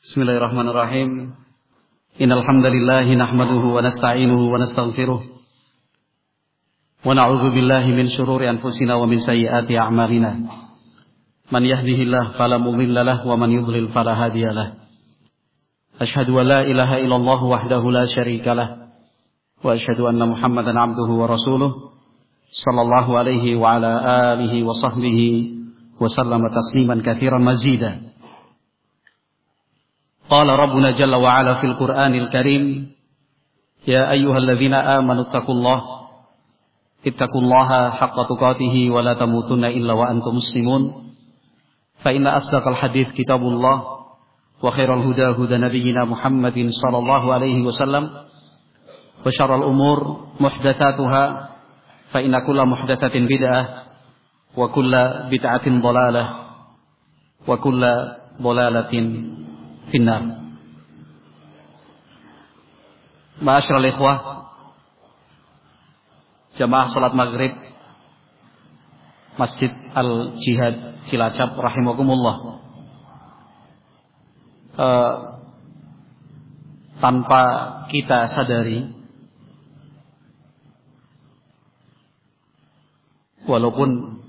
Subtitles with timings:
[0.00, 1.36] Bismillahirrahmanirrahim.
[2.16, 5.20] Innal hamdalillah nahmaduhu wa nasta'inuhu wa nastaghfiruh.
[7.04, 10.40] Wa na'udzu billahi min shururi anfusina wa min sayyiati a'malina.
[11.52, 14.80] Man yahdihillahu fala mudilla lahu wa man yudlil fala hadiya lahu.
[16.00, 18.88] Ashhadu an la ilaha illallah wahdahu la syarika lahu
[19.60, 21.92] wa ashhadu anna Muhammadan 'abduhu wa rasuluh
[22.48, 25.60] sallallahu alaihi wa ala alihi wa sahbihi
[26.00, 27.44] wa sallama tasliman katsiran
[30.30, 32.94] Qala Rabbuna Jalla wa Ala fil Qur'anil Karim
[33.82, 36.00] Ya ayyuhalladzina amanu taqullaha
[37.00, 41.16] ittaqullaha haqqa tuqatih wa la tamutunna illa wa antum muslimun.
[42.04, 44.04] Fa inna asdaqal hadits kitabullah
[44.60, 48.04] wa khairal huda huda nabiyyina Muhammadin sallallahu alaihi wasallam
[49.24, 51.24] wa syarrul umur muhdatsatuha.
[52.12, 53.64] Fa inna kulla muhdatsatin bid'ah
[54.52, 56.26] wa kulla bid'atin dhalalah
[57.48, 59.40] wa kulla dhalalatin
[59.90, 60.22] finnar.
[63.40, 64.18] Ma'asyiral ikhwah,
[66.54, 67.56] jamaah salat maghrib
[69.40, 72.60] Masjid Al Jihad Cilacap rahimakumullah.
[74.76, 75.14] Uh,
[77.00, 77.42] tanpa
[77.88, 78.92] kita sadari
[83.48, 84.20] walaupun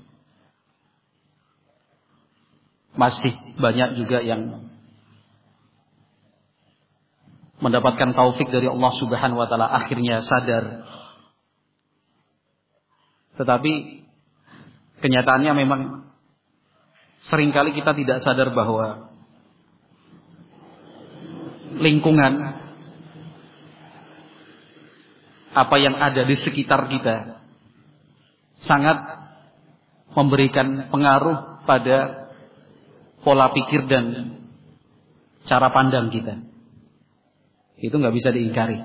[2.96, 4.71] masih banyak juga yang
[7.62, 10.82] mendapatkan taufik dari Allah Subhanahu wa taala akhirnya sadar.
[13.38, 13.72] Tetapi
[14.98, 15.80] kenyataannya memang
[17.22, 19.14] sering kali kita tidak sadar bahwa
[21.78, 22.58] lingkungan
[25.52, 27.38] apa yang ada di sekitar kita
[28.58, 28.98] sangat
[30.12, 32.28] memberikan pengaruh pada
[33.22, 34.34] pola pikir dan
[35.46, 36.51] cara pandang kita.
[37.82, 38.78] Itu nggak bisa diingkari.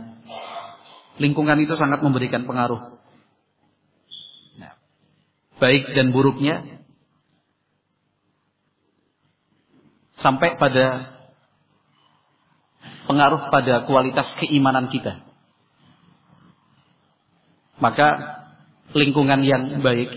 [1.21, 2.97] Lingkungan itu sangat memberikan pengaruh.
[4.57, 4.73] Nah,
[5.61, 6.81] baik dan buruknya
[10.17, 11.13] sampai pada
[13.05, 15.21] pengaruh pada kualitas keimanan kita.
[17.77, 18.41] Maka
[18.97, 20.09] lingkungan yang baik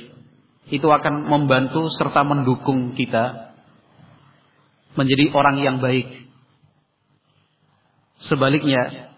[0.73, 3.53] itu akan membantu serta mendukung kita
[4.97, 6.30] menjadi orang yang baik
[8.21, 9.11] Sebaliknya,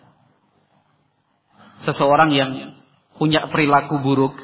[1.83, 2.79] seseorang yang
[3.19, 4.39] punya perilaku buruk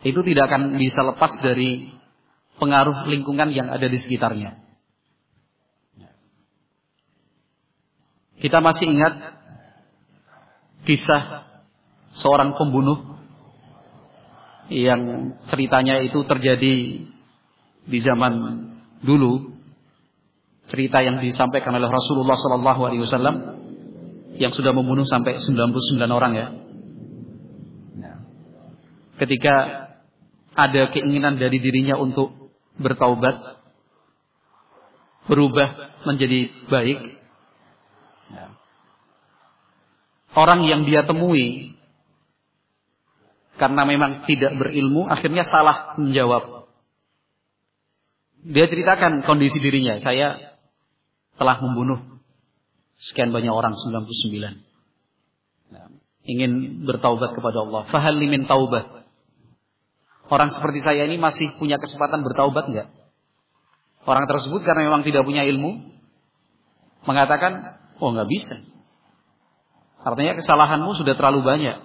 [0.00, 1.92] itu tidak akan bisa lepas dari
[2.56, 4.56] pengaruh lingkungan yang ada di sekitarnya.
[8.38, 9.14] Kita masih ingat
[10.86, 11.44] kisah
[12.14, 13.18] seorang pembunuh
[14.70, 16.76] yang ceritanya itu terjadi
[17.88, 18.32] di zaman
[19.02, 19.57] dulu
[20.68, 23.36] cerita yang disampaikan oleh Rasulullah Sallallahu Alaihi Wasallam
[24.38, 25.72] yang sudah membunuh sampai 99
[26.08, 26.48] orang ya.
[29.18, 29.54] Ketika
[30.54, 32.30] ada keinginan dari dirinya untuk
[32.78, 33.58] bertaubat,
[35.26, 36.98] berubah menjadi baik,
[40.38, 41.74] orang yang dia temui
[43.58, 46.70] karena memang tidak berilmu akhirnya salah menjawab.
[48.46, 50.47] Dia ceritakan kondisi dirinya, saya
[51.38, 52.18] telah membunuh
[52.98, 54.58] sekian banyak orang 99.
[55.70, 55.86] Nah,
[56.26, 57.86] ingin bertaubat kepada Allah.
[57.86, 59.06] Fahal limin taubat.
[60.28, 62.88] Orang seperti saya ini masih punya kesempatan bertaubat enggak?
[64.04, 65.88] Orang tersebut karena memang tidak punya ilmu
[67.08, 68.56] mengatakan, "Oh, enggak bisa."
[70.04, 71.76] Artinya kesalahanmu sudah terlalu banyak.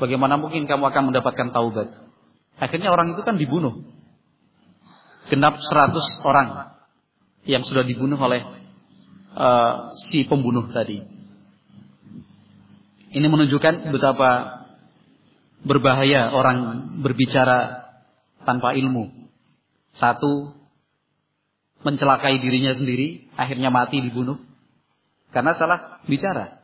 [0.00, 1.92] Bagaimana mungkin kamu akan mendapatkan taubat?
[2.58, 3.84] Akhirnya orang itu kan dibunuh.
[5.30, 6.78] Genap 100 orang
[7.44, 8.63] yang sudah dibunuh oleh
[9.34, 11.02] uh, si pembunuh tadi.
[13.14, 14.62] Ini menunjukkan betapa
[15.62, 17.86] berbahaya orang berbicara
[18.42, 19.30] tanpa ilmu.
[19.94, 20.50] Satu,
[21.86, 24.42] mencelakai dirinya sendiri, akhirnya mati dibunuh.
[25.30, 26.62] Karena salah bicara.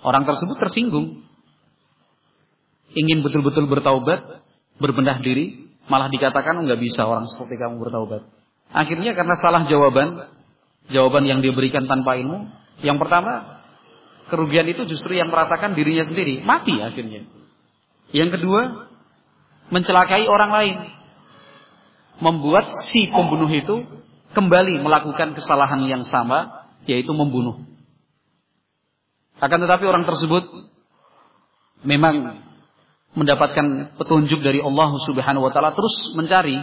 [0.00, 1.20] Orang tersebut tersinggung.
[2.96, 4.42] Ingin betul-betul bertaubat,
[4.80, 8.26] berbenah diri, malah dikatakan nggak bisa orang seperti kamu bertaubat.
[8.72, 10.39] Akhirnya karena salah jawaban,
[10.88, 12.48] jawaban yang diberikan tanpa ilmu.
[12.80, 13.60] Yang pertama,
[14.32, 17.28] kerugian itu justru yang merasakan dirinya sendiri, mati akhirnya.
[18.14, 18.88] Yang kedua,
[19.68, 20.78] mencelakai orang lain.
[22.20, 23.84] Membuat si pembunuh itu
[24.32, 27.64] kembali melakukan kesalahan yang sama, yaitu membunuh.
[29.40, 30.44] Akan tetapi orang tersebut
[31.80, 32.44] memang
[33.16, 36.60] mendapatkan petunjuk dari Allah Subhanahu wa taala terus mencari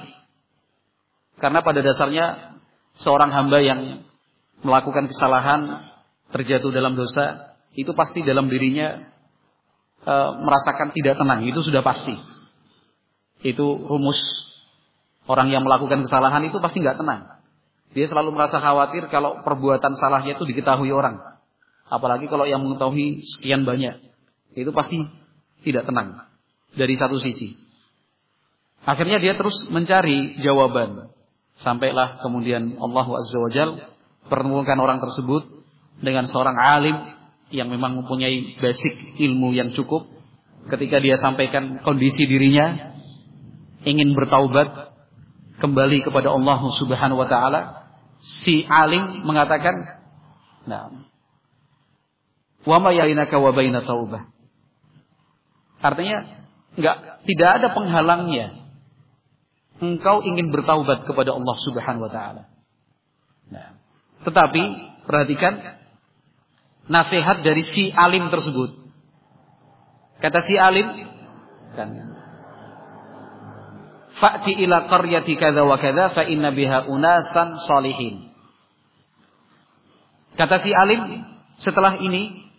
[1.42, 2.56] karena pada dasarnya
[2.96, 4.07] seorang hamba yang
[4.62, 5.92] melakukan kesalahan,
[6.34, 9.06] terjatuh dalam dosa, itu pasti dalam dirinya
[10.02, 11.46] e, merasakan tidak tenang.
[11.46, 12.18] Itu sudah pasti.
[13.46, 14.18] Itu rumus
[15.30, 17.38] orang yang melakukan kesalahan itu pasti nggak tenang.
[17.94, 21.22] Dia selalu merasa khawatir kalau perbuatan salahnya itu diketahui orang.
[21.88, 24.02] Apalagi kalau yang mengetahui sekian banyak.
[24.58, 25.08] Itu pasti
[25.64, 26.28] tidak tenang.
[26.76, 27.56] Dari satu sisi.
[28.84, 31.12] Akhirnya dia terus mencari jawaban.
[31.58, 33.70] Sampailah kemudian Allah Azza wa Jal
[34.28, 35.44] pertemukan orang tersebut
[36.00, 36.98] dengan seorang alim
[37.50, 40.08] yang memang mempunyai basic ilmu yang cukup.
[40.68, 42.96] Ketika dia sampaikan kondisi dirinya
[43.88, 44.92] ingin bertaubat
[45.64, 47.62] kembali kepada Allah Subhanahu wa taala,
[48.20, 49.74] si alim mengatakan,
[50.68, 51.08] "Nah,
[52.68, 54.28] wa ma yainaka wa baina taubah."
[55.80, 56.44] Artinya
[56.76, 58.68] enggak tidak ada penghalangnya
[59.80, 62.44] engkau ingin bertaubat kepada Allah Subhanahu wa taala.
[63.48, 63.77] Nah,
[64.26, 64.64] tetapi
[65.06, 65.78] perhatikan
[66.88, 68.74] nasihat dari si alim tersebut.
[70.18, 70.88] Kata si alim
[71.78, 72.18] kan
[74.18, 78.34] Fa'ti ila qaryati kadza wa kadza fa inna biha unasan salihin.
[80.34, 81.22] Kata si alim,
[81.62, 82.50] setelah ini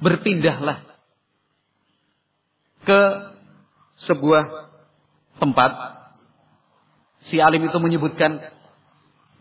[0.00, 0.84] berpindahlah
[2.84, 3.00] ke
[4.04, 4.44] sebuah
[5.40, 5.72] tempat.
[7.24, 8.36] Si alim itu menyebutkan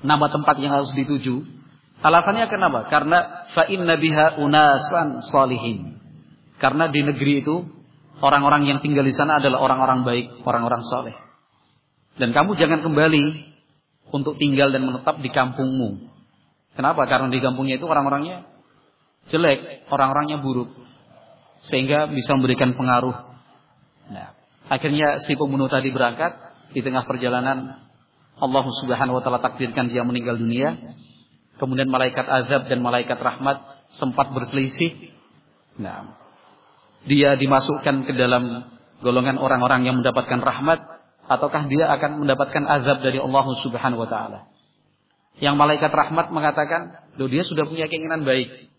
[0.02, 1.46] nama tempat yang harus dituju.
[2.04, 2.92] Alasannya kenapa?
[2.92, 6.02] Karena fa inna biha unasan salihin.
[6.60, 7.66] Karena di negeri itu
[8.20, 11.16] orang-orang yang tinggal di sana adalah orang-orang baik, orang-orang soleh.
[12.16, 13.24] Dan kamu jangan kembali
[14.12, 16.08] untuk tinggal dan menetap di kampungmu.
[16.76, 17.08] Kenapa?
[17.08, 18.48] Karena di kampungnya itu orang-orangnya
[19.28, 20.72] jelek, orang-orangnya buruk.
[21.66, 23.16] Sehingga bisa memberikan pengaruh.
[24.12, 24.38] Nah,
[24.70, 26.36] akhirnya si pembunuh tadi berangkat
[26.72, 27.85] di tengah perjalanan
[28.36, 30.76] Allah Subhanahu wa taala takdirkan dia meninggal dunia.
[31.56, 35.16] Kemudian malaikat azab dan malaikat rahmat sempat berselisih.
[35.80, 36.20] Nah,
[37.08, 38.68] dia dimasukkan ke dalam
[39.00, 40.84] golongan orang-orang yang mendapatkan rahmat
[41.32, 44.40] ataukah dia akan mendapatkan azab dari Allah Subhanahu wa taala.
[45.40, 48.72] Yang malaikat rahmat mengatakan, "Loh, dia sudah punya keinginan baik."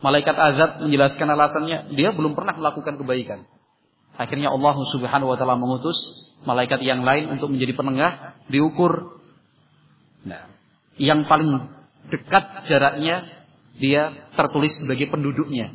[0.00, 3.48] Malaikat azab menjelaskan alasannya, dia belum pernah melakukan kebaikan.
[4.16, 8.12] Akhirnya Allah Subhanahu wa taala mengutus malaikat yang lain untuk menjadi penengah,
[8.50, 9.22] diukur.
[10.26, 10.50] Nah,
[11.00, 11.70] yang paling
[12.10, 13.24] dekat jaraknya
[13.76, 15.72] dia tertulis sebagai penduduknya.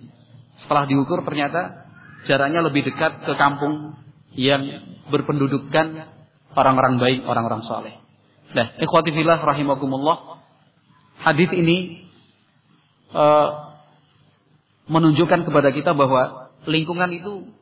[0.57, 1.87] Setelah diukur ternyata
[2.25, 3.97] jaraknya lebih dekat ke kampung
[4.37, 6.07] yang berpendudukan
[6.55, 7.95] orang-orang baik, orang-orang saleh.
[8.51, 10.43] Nah, ikhwati fillah rahimakumullah.
[11.21, 12.09] Hadis ini
[13.13, 13.77] uh,
[14.89, 17.53] menunjukkan kepada kita bahwa lingkungan itu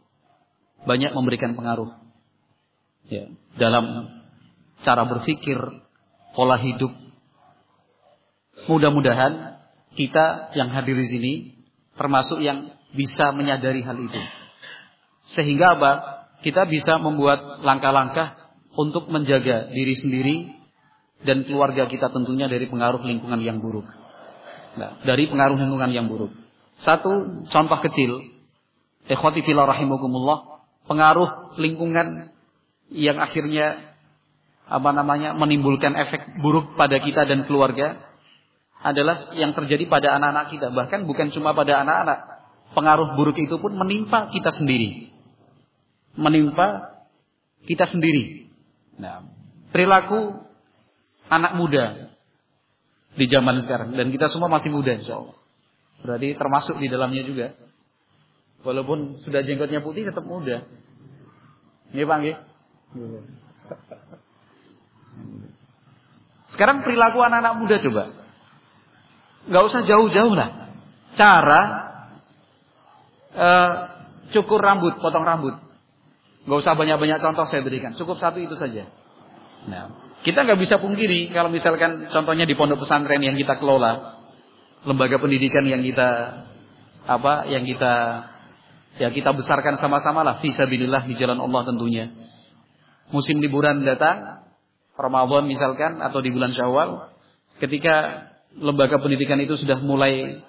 [0.87, 1.91] banyak memberikan pengaruh
[3.09, 3.27] ya,
[3.57, 4.07] dalam
[4.85, 5.57] cara berpikir,
[6.33, 6.93] pola hidup.
[8.69, 9.59] Mudah-mudahan
[9.97, 11.33] kita yang hadir di sini
[11.97, 14.21] termasuk yang bisa menyadari hal itu.
[15.35, 16.19] Sehingga apa?
[16.39, 20.35] kita bisa membuat langkah-langkah untuk menjaga diri sendiri
[21.27, 23.87] dan keluarga kita tentunya dari pengaruh lingkungan yang buruk.
[24.79, 26.31] Nah, dari pengaruh lingkungan yang buruk.
[26.79, 28.23] Satu contoh kecil,
[29.11, 32.31] ikhwati fillah rahimakumullah, pengaruh lingkungan
[32.89, 33.95] yang akhirnya
[34.69, 38.01] apa namanya menimbulkan efek buruk pada kita dan keluarga
[38.79, 42.19] adalah yang terjadi pada anak-anak kita, bahkan bukan cuma pada anak-anak.
[42.69, 45.09] Pengaruh buruk itu pun menimpa kita sendiri
[46.19, 46.99] menimpa
[47.63, 48.51] kita sendiri.
[48.99, 49.23] Nah,
[49.71, 50.35] perilaku
[51.31, 52.11] anak muda
[53.15, 55.37] di zaman sekarang dan kita semua masih muda insya Allah.
[56.03, 57.55] Berarti termasuk di dalamnya juga.
[58.59, 60.67] Walaupun sudah jenggotnya putih tetap muda.
[61.95, 62.43] Ini Bang ya?
[66.49, 68.03] Sekarang perilaku anak-anak muda coba.
[69.49, 70.73] Gak usah jauh-jauh lah.
[71.13, 71.61] Cara
[73.33, 73.71] uh,
[74.33, 75.55] cukur rambut, potong rambut.
[76.49, 77.93] Gak usah banyak-banyak contoh saya berikan.
[77.93, 78.89] Cukup satu itu saja.
[79.69, 84.19] Nah, kita nggak bisa pungkiri kalau misalkan contohnya di pondok pesantren yang kita kelola,
[84.87, 86.43] lembaga pendidikan yang kita
[87.07, 88.25] apa, yang kita
[88.99, 92.11] ya kita besarkan sama-sama lah fisabilillah di jalan Allah tentunya.
[93.09, 94.45] Musim liburan datang,
[94.93, 97.09] Ramadan misalkan atau di bulan Syawal,
[97.57, 100.43] ketika lembaga pendidikan itu sudah mulai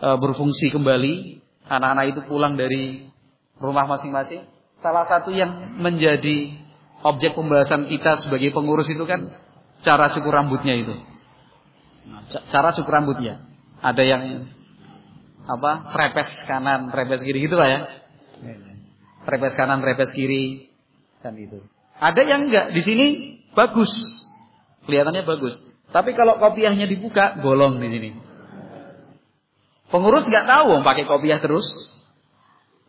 [0.00, 3.08] e, berfungsi kembali, anak-anak itu pulang dari
[3.56, 4.44] rumah masing-masing,
[4.84, 6.60] salah satu yang menjadi
[7.04, 9.32] objek pembahasan kita sebagai pengurus itu kan
[9.84, 10.94] cara cukur rambutnya itu.
[12.52, 13.44] Cara cukur rambutnya.
[13.84, 14.22] Ada yang
[15.44, 15.92] apa?
[15.92, 17.80] Trepes kanan, trepes kiri gitu lah ya.
[19.28, 20.72] Trepes kanan, trepes kiri
[21.20, 21.60] kan itu.
[21.98, 23.06] Ada yang enggak di sini
[23.54, 23.90] bagus.
[24.84, 25.54] Kelihatannya bagus.
[25.94, 28.10] Tapi kalau kopiahnya dibuka, bolong di sini.
[29.94, 31.66] Pengurus nggak tahu pakai kopiah terus.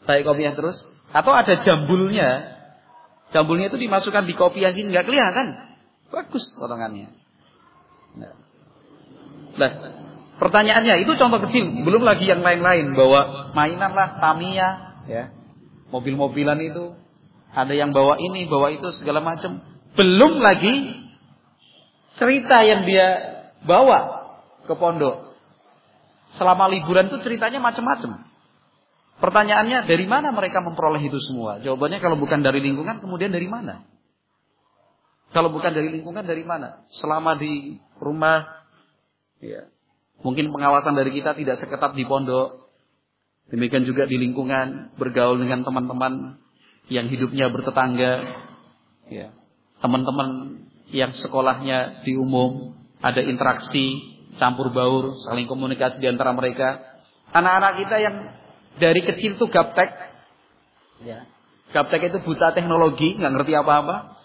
[0.10, 0.82] Pakai kopiah terus.
[1.14, 2.58] Atau ada jambulnya.
[3.30, 5.48] Jambulnya itu dimasukkan di kopiah sini nggak kelihatan.
[6.10, 7.14] Bagus potongannya.
[8.16, 8.34] Nah.
[9.60, 9.72] nah,
[10.40, 14.70] pertanyaannya itu contoh kecil, belum lagi yang lain-lain bahwa mainan lah Tamiya,
[15.12, 15.24] ya,
[15.92, 16.96] mobil-mobilan itu
[17.56, 19.64] ada yang bawa ini, bawa itu segala macam.
[19.96, 21.08] Belum lagi
[22.20, 23.08] cerita yang dia
[23.64, 24.28] bawa
[24.68, 25.40] ke pondok.
[26.36, 28.28] Selama liburan itu ceritanya macam-macam.
[29.16, 31.64] Pertanyaannya dari mana mereka memperoleh itu semua?
[31.64, 33.88] Jawabannya kalau bukan dari lingkungan, kemudian dari mana?
[35.32, 36.84] Kalau bukan dari lingkungan, dari mana?
[36.92, 38.68] Selama di rumah,
[39.40, 39.72] ya,
[40.20, 42.68] mungkin pengawasan dari kita tidak seketat di pondok.
[43.48, 46.44] Demikian juga di lingkungan, bergaul dengan teman-teman
[46.90, 48.22] yang hidupnya bertetangga,
[49.10, 49.34] ya,
[49.82, 50.62] teman-teman
[50.94, 56.82] yang sekolahnya di umum, ada interaksi, campur baur, saling komunikasi di antara mereka.
[57.34, 58.16] Anak-anak kita yang
[58.78, 59.90] dari kecil tuh gaptek,
[61.04, 61.26] ya.
[61.74, 64.16] Gaptek itu buta teknologi, nggak ngerti apa-apa.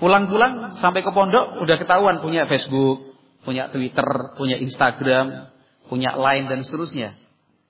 [0.00, 3.14] Pulang-pulang sampai ke pondok udah ketahuan punya Facebook,
[3.44, 5.52] punya Twitter, punya Instagram,
[5.86, 7.14] punya Line dan seterusnya.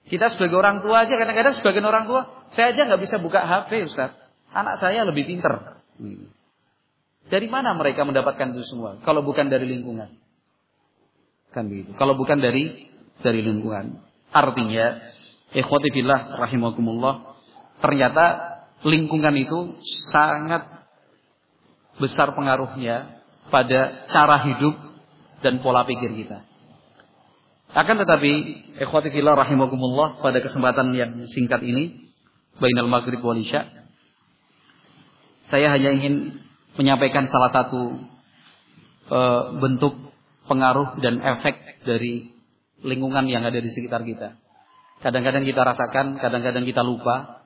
[0.07, 2.21] Kita sebagai orang tua aja kadang-kadang sebagian orang tua,
[2.55, 4.20] saya aja nggak bisa buka HP, Ustaz.
[4.51, 5.83] Anak saya lebih pinter.
[5.99, 6.31] Hmm.
[7.31, 8.99] Dari mana mereka mendapatkan itu semua?
[9.07, 10.11] Kalau bukan dari lingkungan.
[11.55, 11.95] Kan begitu.
[11.95, 12.91] Kalau bukan dari
[13.23, 14.03] dari lingkungan.
[14.31, 14.99] Artinya,
[15.55, 17.39] ikhwati fillah rahimakumullah,
[17.83, 18.25] ternyata
[18.87, 19.79] lingkungan itu
[20.11, 20.67] sangat
[21.99, 24.75] besar pengaruhnya pada cara hidup
[25.43, 26.47] dan pola pikir kita.
[27.71, 28.33] Akan tetapi,
[28.83, 32.11] ikhwati fillah rahimakumullah, pada kesempatan yang singkat ini,
[32.59, 33.80] bainal maghrib wal isya,
[35.51, 36.41] saya hanya ingin
[36.79, 37.99] menyampaikan salah satu
[39.11, 39.21] e,
[39.59, 39.99] bentuk
[40.47, 42.31] pengaruh dan efek dari
[42.87, 44.39] lingkungan yang ada di sekitar kita.
[45.03, 47.45] Kadang-kadang kita rasakan, kadang-kadang kita lupa.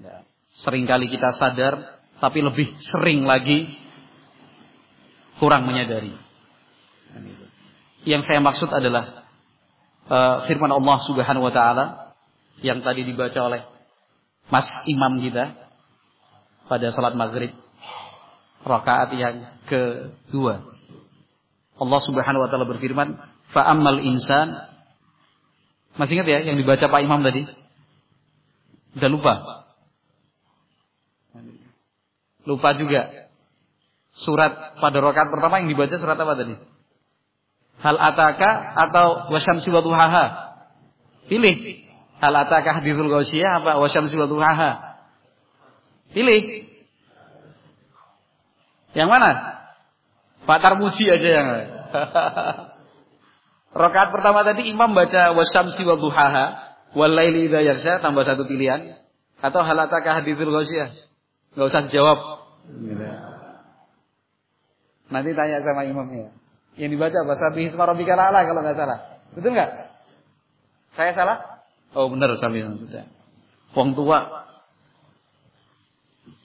[0.00, 0.24] Ya.
[0.54, 3.74] Seringkali kita sadar, tapi lebih sering lagi
[5.42, 6.14] kurang menyadari.
[8.06, 9.26] Yang saya maksud adalah
[10.06, 12.14] uh, firman Allah Subhanahu wa taala
[12.62, 13.66] yang tadi dibaca oleh
[14.46, 15.63] Mas Imam kita
[16.68, 17.52] pada salat maghrib
[18.64, 19.36] rakaat yang
[19.68, 20.64] kedua.
[21.74, 23.20] Allah Subhanahu wa taala berfirman,
[23.52, 24.74] "Fa ammal insan"
[25.94, 27.46] Masih ingat ya yang dibaca Pak Imam tadi?
[28.98, 29.34] Udah lupa?
[32.44, 33.30] Lupa juga.
[34.14, 36.54] Surat pada rakaat pertama yang dibaca surat apa tadi?
[37.82, 39.82] Hal ataka atau wasyamsi wa?
[41.26, 41.56] Pilih.
[42.22, 44.26] Hal ataka hadithul ghasyiyah apa wasyamsi wa?
[46.14, 46.70] Pilih.
[48.94, 49.30] Yang mana?
[50.46, 51.48] Pak Tarmuji aja yang.
[53.74, 56.44] Rakaat pertama tadi imam baca wasyamsi wa duhaha
[56.94, 59.02] wal laili idza yaghsha tambah satu pilihan
[59.42, 60.94] atau halataka hadithul ghasyiyah.
[61.58, 62.18] Enggak usah jawab.
[65.10, 66.30] Nanti tanya sama imamnya.
[66.78, 68.98] Yang dibaca bahasa bihisma rabbikal ala kalau enggak salah.
[69.34, 69.70] Betul enggak?
[70.94, 71.66] Saya salah?
[71.98, 73.10] Oh benar sambil sudah.
[73.74, 74.43] Wong tua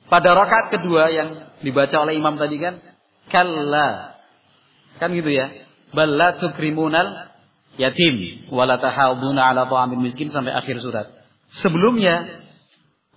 [0.09, 1.29] pada rakaat kedua yang
[1.61, 2.81] dibaca oleh imam tadi kan,
[3.29, 4.19] kalla.
[4.97, 5.53] Kan gitu ya.
[5.93, 7.29] Balla tukrimunal
[7.79, 11.07] yatim wala tahaduna ala ta'amil miskin sampai akhir surat.
[11.49, 12.45] Sebelumnya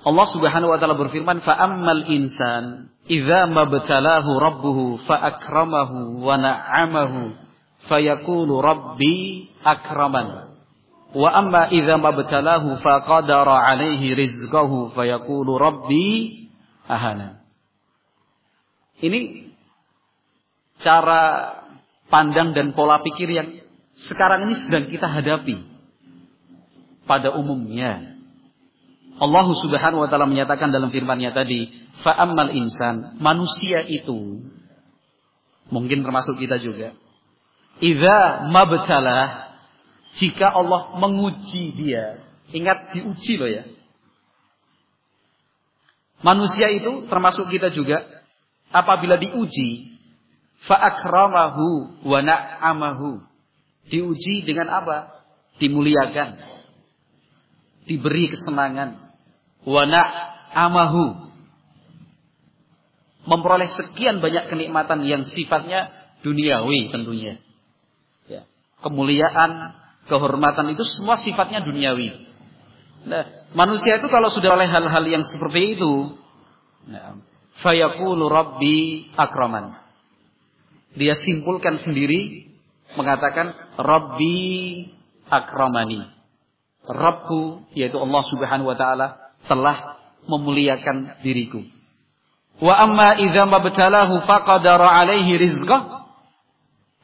[0.03, 7.35] Allah Subhanahu wa taala berfirman fa ammal insan idza mabtalahu rabbuhu fa akramahu wa na'amahu
[7.87, 10.59] fayaqulu rabbi akraman
[11.13, 16.42] wa amma idza mabtalahu fa qadara alaihi rizqahu fayaqulu rabbi
[16.87, 17.43] ahana.
[19.03, 19.51] Ini
[20.83, 21.23] cara
[22.11, 23.49] pandang dan pola pikir yang
[23.97, 25.65] sekarang ini sedang kita hadapi
[27.05, 28.17] pada umumnya.
[29.21, 31.69] Allah Subhanahu wa taala menyatakan dalam firman-Nya tadi,
[32.03, 34.43] fa'ammal insan, manusia itu
[35.69, 36.97] mungkin termasuk kita juga.
[37.81, 39.53] Idza mabtalah
[40.17, 42.21] jika Allah menguji dia.
[42.53, 43.65] Ingat diuji loh ya.
[46.23, 48.07] Manusia itu termasuk kita juga
[48.71, 49.99] apabila diuji
[50.67, 53.27] fa'akramahu wa na'amahu.
[53.91, 55.27] Diuji dengan apa?
[55.59, 56.39] Dimuliakan.
[57.91, 59.13] Diberi kesenangan.
[59.67, 61.35] Wa na'amahu.
[63.23, 65.91] Memperoleh sekian banyak kenikmatan yang sifatnya
[66.23, 67.39] duniawi tentunya.
[68.31, 68.47] Ya.
[68.83, 69.75] Kemuliaan,
[70.07, 72.31] kehormatan itu semua sifatnya duniawi.
[73.07, 76.17] Nah, Manusia itu kalau sudah oleh hal-hal yang seperti itu,
[76.89, 77.21] ya,
[77.61, 79.77] fayaqulu rabbi akraman.
[80.93, 82.53] dia simpulkan sendiri
[82.97, 84.85] mengatakan Rabbi
[85.33, 86.05] akramani.
[86.83, 89.97] Rabbku yaitu Allah Subhanahu wa taala telah
[90.29, 91.65] memuliakan diriku.
[92.61, 96.05] Wa amma idza mabtalahu faqadara alaihi rizqah.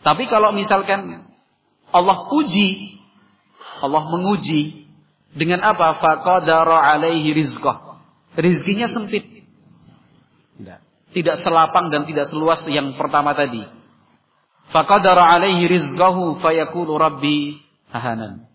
[0.05, 1.27] Tapi kalau misalkan
[1.91, 3.01] Allah uji,
[3.81, 4.88] Allah menguji
[5.35, 6.01] dengan apa?
[6.01, 8.01] Faqadara alaihi rizqah.
[8.39, 9.25] Rizkinya sempit.
[11.09, 13.65] Tidak selapang dan tidak seluas yang pertama tadi.
[14.69, 17.57] Faqadara alaihi rizqahu fayaqulu rabbi
[17.89, 18.49] ahanan.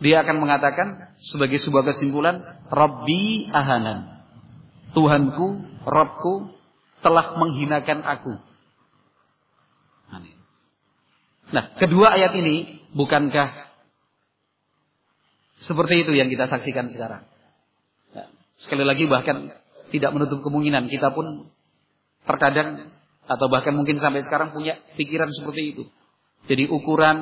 [0.00, 2.40] Dia akan mengatakan sebagai sebuah kesimpulan,
[2.72, 4.24] Rabbi ahanan.
[4.96, 6.56] Tuhanku, Rabbku
[7.04, 8.32] telah menghinakan aku.
[11.50, 13.69] Nah, kedua ayat ini bukankah
[15.60, 17.28] seperti itu yang kita saksikan sekarang?
[18.16, 19.52] Nah, sekali lagi bahkan
[19.92, 21.52] tidak menutup kemungkinan kita pun
[22.24, 22.88] terkadang
[23.28, 25.84] atau bahkan mungkin sampai sekarang punya pikiran seperti itu.
[26.48, 27.18] Jadi ukuran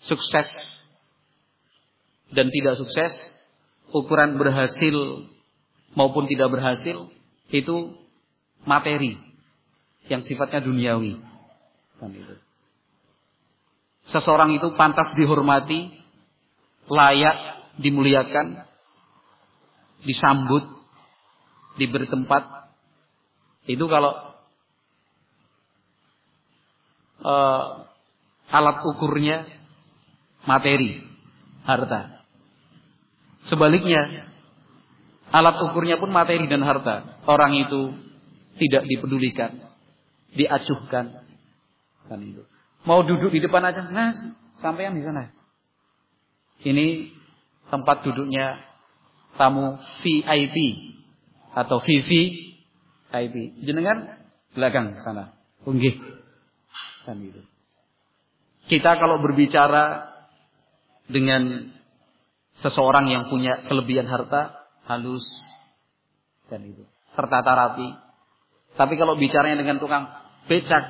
[0.00, 0.48] sukses
[2.30, 3.12] dan tidak sukses,
[3.90, 5.26] ukuran berhasil
[5.98, 7.10] maupun tidak berhasil
[7.50, 7.76] itu
[8.62, 9.18] materi
[10.06, 11.18] yang sifatnya duniawi.
[11.98, 12.36] Kan itu.
[14.08, 15.92] Seseorang itu pantas dihormati,
[16.90, 17.36] layak
[17.78, 18.66] dimuliakan,
[20.02, 20.66] disambut,
[21.78, 22.74] diberi tempat.
[23.70, 24.10] Itu kalau
[27.22, 27.86] uh,
[28.50, 29.46] alat ukurnya
[30.44, 30.98] materi,
[31.62, 32.26] harta.
[33.46, 34.26] Sebaliknya,
[35.30, 37.22] alat ukurnya pun materi dan harta.
[37.30, 37.94] Orang itu
[38.58, 39.70] tidak dipedulikan,
[40.34, 41.22] diacuhkan.
[42.10, 42.42] Kan itu.
[42.82, 44.10] Mau duduk di depan aja, nah,
[44.58, 45.39] yang di sana.
[46.60, 47.16] Ini
[47.72, 48.60] tempat duduknya
[49.40, 50.56] tamu VIP
[51.56, 53.34] atau VVIP.
[53.64, 55.32] Jenengan belakang sana.
[55.64, 55.96] Unggih.
[57.06, 57.42] Kan itu.
[58.68, 60.14] Kita kalau berbicara
[61.10, 61.74] dengan
[62.54, 65.26] seseorang yang punya kelebihan harta halus
[66.46, 67.88] dan itu tertata rapi.
[68.78, 70.06] Tapi kalau bicaranya dengan tukang
[70.46, 70.84] becak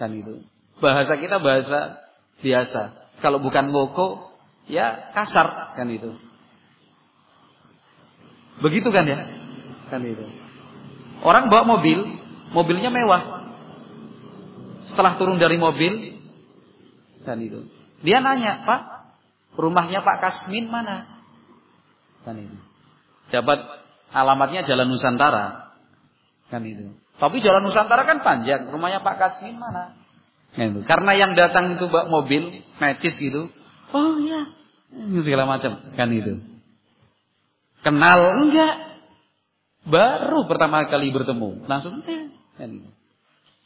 [0.00, 0.44] kan itu
[0.80, 2.00] bahasa kita bahasa
[2.40, 2.82] biasa.
[3.20, 4.31] Kalau bukan ngoko
[4.66, 6.16] ya kasar kan itu.
[8.62, 9.18] Begitu kan ya?
[9.90, 10.24] Kan itu.
[11.22, 12.18] Orang bawa mobil,
[12.54, 13.46] mobilnya mewah.
[14.86, 16.18] Setelah turun dari mobil,
[17.22, 17.70] kan itu.
[18.02, 19.02] Dia nanya, Pak,
[19.52, 21.04] Rumahnya Pak Kasmin mana?
[22.24, 22.56] Kan itu.
[23.28, 23.58] Dapat
[24.12, 25.76] alamatnya Jalan Nusantara.
[26.48, 26.96] Kan itu.
[27.20, 28.72] Tapi Jalan Nusantara kan panjang.
[28.72, 29.92] Rumahnya Pak Kasmin mana?
[30.56, 30.84] Kan.
[30.88, 33.52] Karena yang datang itu bak mobil, necis gitu.
[33.92, 34.48] Oh iya.
[35.20, 35.80] Segala macam.
[35.96, 36.40] Kan itu.
[37.84, 38.74] Kenal enggak?
[39.82, 41.66] Baru pertama kali bertemu.
[41.66, 42.32] Langsung eh.
[42.56, 42.90] Kan itu.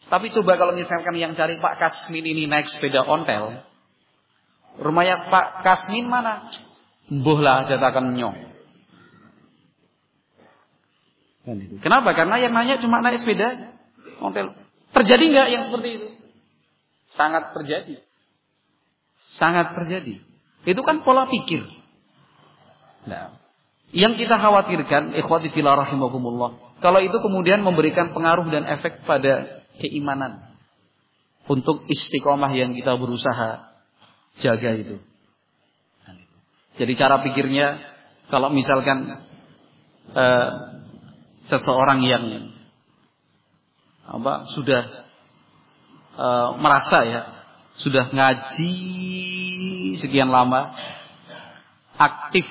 [0.07, 3.67] Tapi coba kalau misalkan yang cari Pak Kasmin ini naik sepeda ontel,
[4.77, 6.53] Rumahnya Pak Kasmin mana?
[7.09, 8.37] Mbuh lah jatakan nyong.
[11.47, 12.13] Kan Kenapa?
[12.13, 13.73] Karena yang nanya cuma naik sepeda
[14.21, 14.53] hotel.
[14.93, 16.09] Terjadi nggak yang seperti itu?
[17.09, 18.03] Sangat terjadi.
[19.37, 20.21] Sangat terjadi.
[20.67, 21.63] Itu kan pola pikir.
[23.07, 23.39] Nah,
[23.95, 30.57] yang kita khawatirkan, ikhwati fillah rahimakumullah, kalau itu kemudian memberikan pengaruh dan efek pada keimanan
[31.47, 33.71] untuk istiqomah yang kita berusaha
[34.43, 34.97] jaga itu.
[36.77, 37.81] Jadi cara pikirnya
[38.29, 39.25] kalau misalkan
[40.13, 40.51] uh,
[41.49, 42.53] seseorang yang
[44.07, 44.83] apa sudah
[46.21, 47.23] uh, merasa ya
[47.77, 48.73] sudah ngaji
[50.01, 50.73] sekian lama
[51.97, 52.47] aktif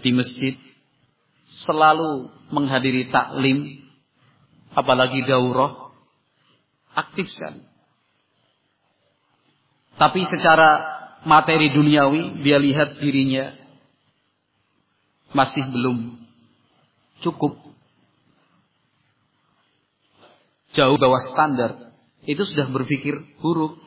[0.00, 0.54] di masjid
[1.46, 3.82] selalu menghadiri taklim
[4.74, 5.90] apalagi daurah
[6.94, 7.66] aktif sekali
[10.00, 13.52] tapi secara materi duniawi dia lihat dirinya
[15.36, 16.18] masih belum
[17.20, 17.58] cukup.
[20.72, 21.89] Jauh bawah standar.
[22.24, 23.80] Itu sudah berpikir buruk.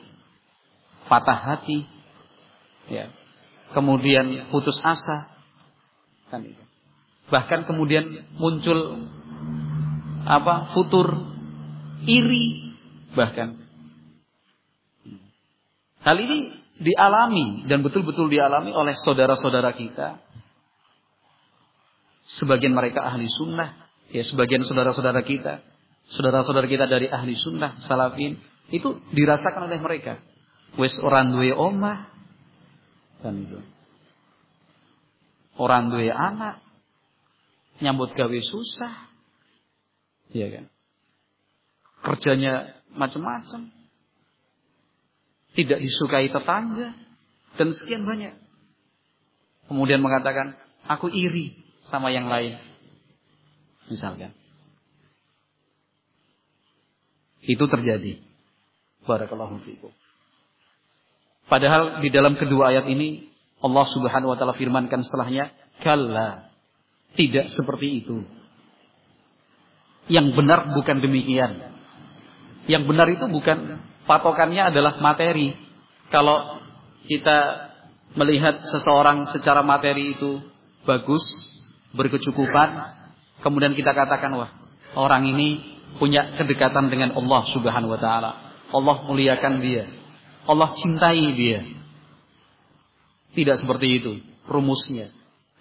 [1.06, 1.86] Patah hati.
[2.90, 3.12] Ya.
[3.72, 5.34] Kemudian putus asa.
[6.30, 6.46] Kan.
[7.30, 9.08] Bahkan kemudian muncul
[10.24, 10.72] apa?
[10.72, 11.34] Futur
[12.04, 12.76] iri
[13.14, 13.64] bahkan
[16.04, 20.20] Hal ini dialami dan betul-betul dialami oleh saudara-saudara kita.
[22.28, 25.64] Sebagian mereka ahli sunnah, ya sebagian saudara-saudara kita,
[26.12, 28.40] saudara-saudara kita dari ahli sunnah, salafin,
[28.72, 30.20] itu dirasakan oleh mereka.
[30.74, 32.10] Wes orang duwe omah,
[33.22, 33.60] dan itu.
[35.54, 36.60] Orang duwe anak,
[37.78, 39.06] nyambut gawe susah,
[40.34, 40.74] iya kan?
[42.04, 43.72] kerjanya macam-macam.
[45.54, 46.92] Tidak disukai tetangga
[47.56, 48.36] dan sekian banyak.
[49.70, 51.56] Kemudian mengatakan, aku iri
[51.88, 52.60] sama yang lain.
[53.88, 54.36] Misalkan.
[57.44, 58.20] Itu terjadi.
[59.04, 59.92] Barakallahu fiikum.
[61.44, 63.28] Padahal di dalam kedua ayat ini
[63.60, 65.52] Allah Subhanahu wa taala firmankan setelahnya,
[65.84, 66.48] "Kalla."
[67.14, 68.26] Tidak seperti itu.
[70.10, 71.78] Yang benar bukan demikian.
[72.66, 73.78] Yang benar itu bukan
[74.10, 75.54] patokannya adalah materi.
[76.10, 76.58] Kalau
[77.06, 77.70] kita
[78.18, 80.42] melihat seseorang secara materi itu
[80.82, 81.22] bagus,
[81.94, 82.98] berkecukupan,
[83.46, 84.50] kemudian kita katakan wah,
[84.98, 88.30] orang ini punya kedekatan dengan Allah Subhanahu wa taala.
[88.74, 89.86] Allah muliakan dia.
[90.44, 91.60] Allah cintai dia.
[93.34, 94.12] Tidak seperti itu
[94.46, 95.10] rumusnya.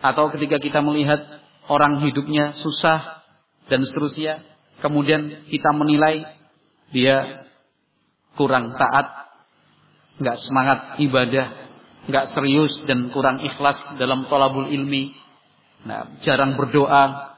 [0.03, 1.23] Atau ketika kita melihat
[1.71, 3.23] orang hidupnya susah
[3.71, 4.43] dan seterusnya,
[4.83, 6.27] kemudian kita menilai
[6.91, 7.47] dia
[8.35, 9.31] kurang taat,
[10.19, 11.47] nggak semangat ibadah,
[12.11, 15.15] nggak serius dan kurang ikhlas dalam tolabul ilmi,
[15.87, 17.33] nah, jarang berdoa,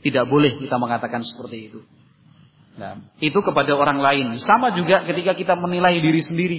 [0.00, 1.80] tidak boleh kita mengatakan seperti itu.
[2.76, 4.26] Nah, itu kepada orang lain.
[4.40, 6.58] Sama juga ketika kita menilai diri sendiri.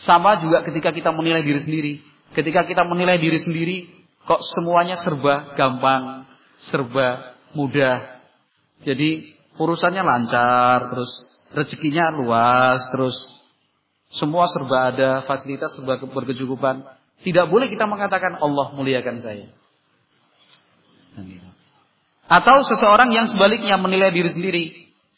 [0.00, 1.94] Sama juga ketika kita menilai diri sendiri.
[2.34, 3.86] Ketika kita menilai diri sendiri,
[4.26, 6.26] kok semuanya serba gampang,
[6.58, 8.24] serba mudah.
[8.82, 11.12] Jadi urusannya lancar, terus
[11.54, 13.16] rezekinya luas, terus
[14.10, 16.82] semua serba ada, fasilitas serba berkecukupan.
[17.22, 19.46] Tidak boleh kita mengatakan Allah muliakan saya.
[22.24, 24.64] Atau seseorang yang sebaliknya menilai diri sendiri.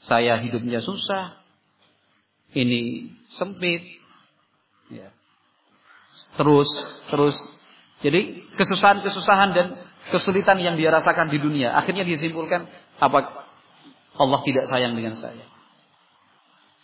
[0.02, 1.38] Saya hidupnya susah.
[2.52, 3.82] Ini sempit.
[4.90, 5.14] Ya.
[6.34, 6.68] Terus,
[7.10, 7.36] terus.
[8.02, 9.66] Jadi kesusahan-kesusahan dan
[10.10, 11.72] kesulitan yang dia rasakan di dunia.
[11.78, 13.46] Akhirnya disimpulkan, apa
[14.16, 15.46] Allah tidak sayang dengan saya.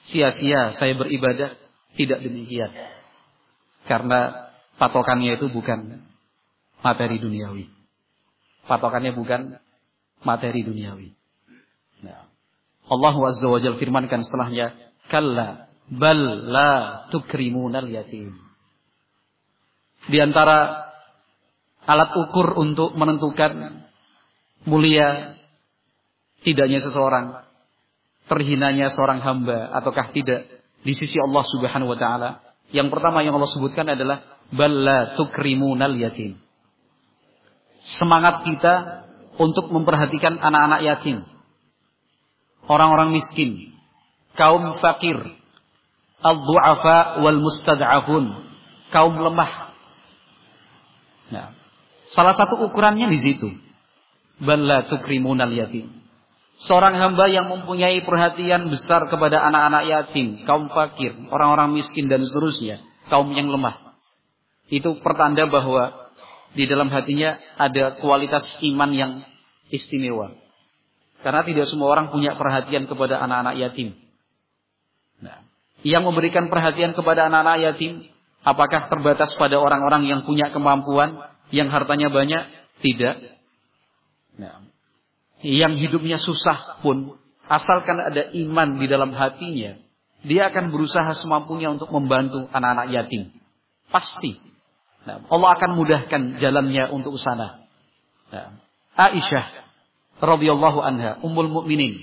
[0.06, 1.58] Sia-sia saya beribadah.
[1.92, 2.72] Tidak demikian.
[3.84, 4.48] Karena
[4.80, 6.00] patokannya itu bukan
[6.80, 7.68] materi duniawi.
[8.64, 9.60] Patokannya bukan
[10.22, 11.08] materi duniawi.
[12.06, 12.26] Nah.
[12.90, 14.74] Allah Azza wa Jalla firmankan setelahnya,
[15.06, 16.72] "Kalla bal la
[17.10, 18.34] tukrimunal yatim."
[20.10, 20.90] Di antara
[21.86, 23.86] alat ukur untuk menentukan
[24.66, 25.38] mulia
[26.42, 27.46] tidaknya seseorang,
[28.26, 30.46] terhinanya seorang hamba ataukah tidak
[30.82, 32.30] di sisi Allah Subhanahu wa taala.
[32.74, 36.38] Yang pertama yang Allah sebutkan adalah bal la tukrimunal yatim.
[37.82, 39.04] Semangat kita
[39.40, 41.24] untuk memperhatikan anak-anak yatim,
[42.68, 43.72] orang-orang miskin,
[44.36, 45.16] kaum fakir,
[46.20, 48.24] al-du'afa wal mustad'afun,
[48.92, 49.72] kaum lemah.
[51.32, 51.56] Nah,
[52.12, 53.48] salah satu ukurannya di situ.
[54.42, 56.02] Balla tukrimunal yatim.
[56.60, 62.82] Seorang hamba yang mempunyai perhatian besar kepada anak-anak yatim, kaum fakir, orang-orang miskin dan seterusnya,
[63.08, 63.96] kaum yang lemah.
[64.68, 66.01] Itu pertanda bahwa
[66.52, 69.12] di dalam hatinya ada kualitas iman yang
[69.72, 70.36] istimewa.
[71.22, 73.94] Karena tidak semua orang punya perhatian kepada anak-anak yatim.
[75.22, 75.46] Nah,
[75.86, 78.10] yang memberikan perhatian kepada anak-anak yatim,
[78.42, 81.22] apakah terbatas pada orang-orang yang punya kemampuan,
[81.54, 82.42] yang hartanya banyak?
[82.82, 83.16] Tidak.
[84.42, 84.66] Nah,
[85.46, 89.78] yang hidupnya susah pun, asalkan ada iman di dalam hatinya,
[90.26, 93.30] dia akan berusaha semampunya untuk membantu anak-anak yatim.
[93.90, 94.51] Pasti.
[95.02, 97.66] Nah, Allah akan mudahkan jalannya untuk sana.
[98.30, 98.62] Nah,
[98.94, 99.46] Aisyah
[100.22, 101.98] radhiyallahu anha, ummul mukminin,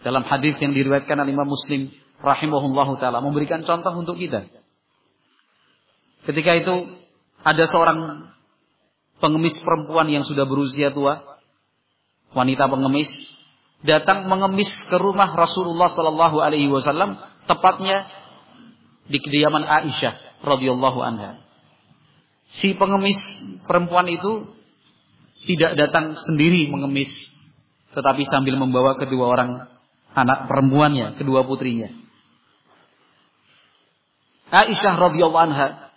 [0.00, 1.92] dalam hadis yang diriwayatkan oleh Imam Muslim
[2.24, 4.48] rahimahullahu taala memberikan contoh untuk kita.
[6.24, 6.74] Ketika itu
[7.44, 8.28] ada seorang
[9.20, 11.20] pengemis perempuan yang sudah berusia tua,
[12.32, 13.12] wanita pengemis
[13.84, 18.08] datang mengemis ke rumah Rasulullah sallallahu alaihi wasallam, tepatnya
[19.08, 21.49] di kediaman Aisyah radhiyallahu anha
[22.50, 23.18] si pengemis
[23.64, 24.50] perempuan itu
[25.46, 27.10] tidak datang sendiri mengemis,
[27.96, 29.50] tetapi sambil membawa kedua orang
[30.12, 31.88] anak perempuannya, kedua putrinya.
[34.50, 35.94] Aisyah radhiyallahu anha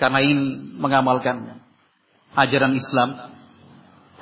[0.00, 0.40] karena ingin
[0.80, 1.60] mengamalkan
[2.34, 3.36] ajaran Islam,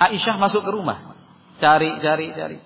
[0.03, 1.15] Aisyah masuk ke rumah,
[1.63, 2.59] cari, cari, cari.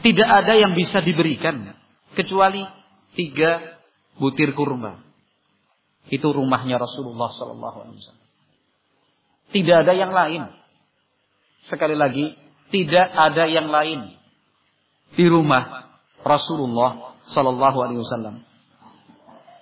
[0.00, 1.76] Tidak ada yang bisa diberikan
[2.14, 2.64] kecuali
[3.12, 3.82] tiga
[4.16, 5.09] butir kurma.
[6.10, 8.26] Itu rumahnya Rasulullah Sallallahu Alaihi Wasallam.
[9.50, 10.42] Tidak ada yang lain.
[11.66, 12.34] Sekali lagi,
[12.74, 14.14] tidak ada yang lain
[15.14, 15.94] di rumah
[16.26, 18.42] Rasulullah Sallallahu Alaihi Wasallam.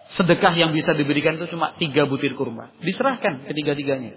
[0.09, 2.73] Sedekah yang bisa diberikan itu cuma tiga butir kurma.
[2.81, 4.17] Diserahkan ketiga-tiganya.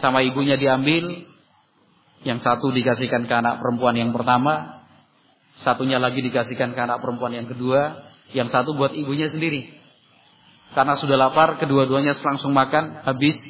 [0.00, 1.28] Sama ibunya diambil,
[2.26, 4.82] Yang satu dikasihkan ke anak perempuan yang pertama,
[5.54, 9.72] satunya lagi dikasihkan ke anak perempuan yang kedua, yang satu buat ibunya sendiri.
[10.76, 13.40] Karena sudah lapar, kedua-duanya langsung makan, habis.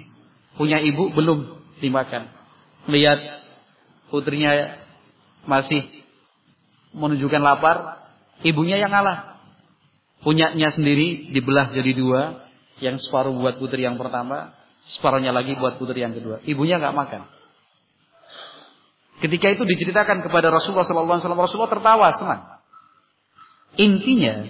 [0.55, 2.31] Punya ibu belum dimakan.
[2.91, 3.19] Lihat
[4.11, 4.79] putrinya
[5.47, 5.83] masih
[6.95, 8.07] menunjukkan lapar,
[8.43, 9.39] ibunya yang ngalah.
[10.23, 12.23] Punyanya sendiri dibelah jadi dua,
[12.79, 14.55] yang separuh buat putri yang pertama,
[14.87, 16.43] separuhnya lagi buat putri yang kedua.
[16.47, 17.23] Ibunya nggak makan.
[19.19, 22.43] Ketika itu diceritakan kepada Rasulullah SAW, Rasulullah tertawa senang.
[23.75, 24.47] Intinya,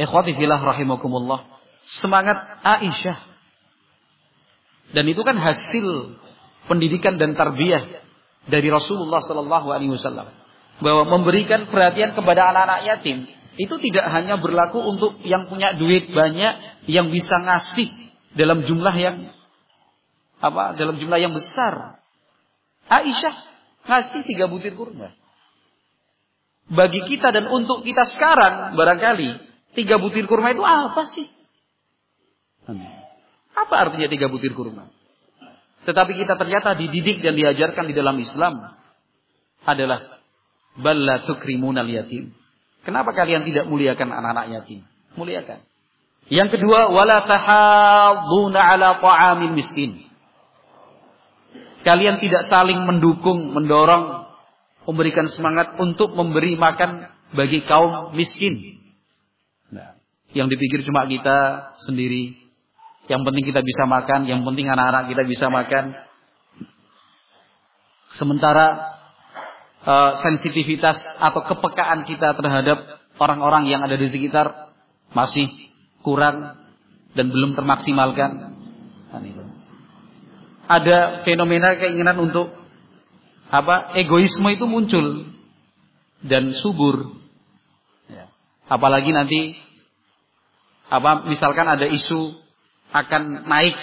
[0.00, 1.44] ikhwati filah rahimakumullah,
[1.84, 3.20] semangat Aisyah.
[4.96, 5.86] Dan itu kan hasil
[6.66, 8.02] pendidikan dan tarbiyah
[8.48, 10.32] dari Rasulullah Sallallahu Alaihi Wasallam
[10.80, 13.28] bahwa memberikan perhatian kepada anak-anak yatim
[13.60, 17.92] itu tidak hanya berlaku untuk yang punya duit banyak yang bisa ngasih
[18.32, 19.30] dalam jumlah yang
[20.40, 22.00] apa dalam jumlah yang besar.
[22.88, 23.34] Aisyah
[23.84, 25.12] ngasih tiga butir kurma.
[26.70, 31.26] Bagi kita dan untuk kita sekarang barangkali tiga butir kurma itu apa sih?
[33.54, 34.90] Apa artinya tiga butir kurma?
[35.84, 38.76] Tetapi kita ternyata dididik dan diajarkan di dalam Islam
[39.64, 40.20] adalah
[40.76, 42.32] balla tukrimunal yatim.
[42.84, 44.80] Kenapa kalian tidak muliakan anak-anak yatim?
[45.16, 45.60] Muliakan.
[46.30, 50.04] Yang kedua, wala tahaduna ala ta'amil miskin.
[51.80, 54.28] Kalian tidak saling mendukung, mendorong,
[54.84, 58.79] memberikan semangat untuk memberi makan bagi kaum miskin.
[60.30, 62.38] Nah, yang dipikir cuma kita sendiri,
[63.10, 65.98] yang penting kita bisa makan, yang penting anak-anak kita bisa makan.
[68.14, 68.94] Sementara
[69.82, 72.78] uh, sensitivitas atau kepekaan kita terhadap
[73.18, 74.70] orang-orang yang ada di sekitar
[75.10, 75.50] masih
[76.06, 76.58] kurang
[77.14, 78.54] dan belum termaksimalkan.
[79.10, 79.22] Kan
[80.70, 82.54] ada fenomena keinginan untuk
[83.50, 85.26] apa egoisme itu muncul
[86.22, 87.18] dan subur.
[88.06, 88.30] Ya.
[88.70, 89.58] Apalagi nanti
[90.90, 92.34] apa misalkan ada isu
[92.90, 93.78] akan naik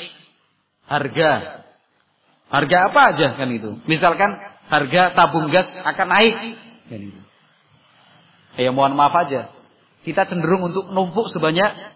[0.87, 1.63] harga.
[2.47, 3.79] Harga apa aja kan itu.
[3.87, 4.35] Misalkan
[4.67, 6.35] harga tabung gas akan naik.
[6.91, 7.21] Kan itu.
[8.59, 9.51] Ya mohon maaf aja.
[10.03, 11.95] Kita cenderung untuk numpuk sebanyak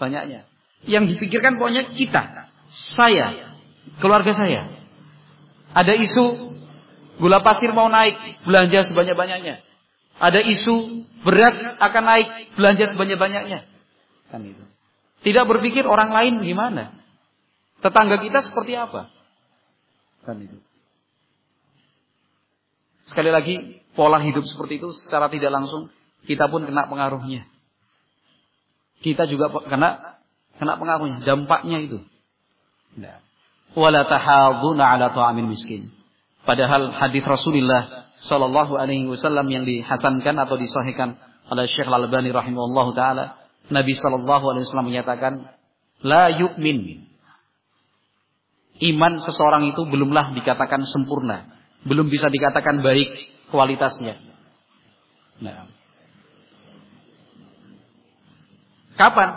[0.00, 0.48] banyaknya.
[0.88, 2.48] Yang dipikirkan pokoknya kita,
[2.96, 3.52] saya,
[4.00, 4.72] keluarga saya.
[5.76, 6.56] Ada isu
[7.20, 8.16] gula pasir mau naik,
[8.48, 9.60] belanja sebanyak-banyaknya.
[10.16, 13.68] Ada isu beras akan naik, belanja sebanyak-banyaknya.
[14.30, 14.62] Kan itu.
[15.20, 16.96] Tidak berpikir orang lain gimana.
[17.84, 19.10] Tetangga kita seperti apa.
[20.24, 20.58] Kan itu.
[23.04, 25.90] Sekali lagi, pola hidup seperti itu secara tidak langsung
[26.24, 27.44] kita pun kena pengaruhnya.
[29.02, 30.20] Kita juga kena
[30.60, 31.98] kena pengaruhnya, dampaknya itu.
[32.96, 33.18] Nah.
[33.70, 35.94] Wala tahaduna ala ta'amil miskin.
[36.42, 41.14] Padahal hadis Rasulullah Shallallahu Alaihi Wasallam yang dihasankan atau disahihkan
[41.48, 43.24] oleh Syekh Al Albani rahimahullah taala
[43.70, 45.32] Nabi Shallallahu Alaihi Wasallam menyatakan,
[46.02, 47.06] la yukmin.
[48.80, 51.52] Iman seseorang itu belumlah dikatakan sempurna,
[51.84, 53.12] belum bisa dikatakan baik
[53.52, 54.16] kualitasnya.
[55.40, 55.68] Nah.
[58.96, 59.28] Kapan?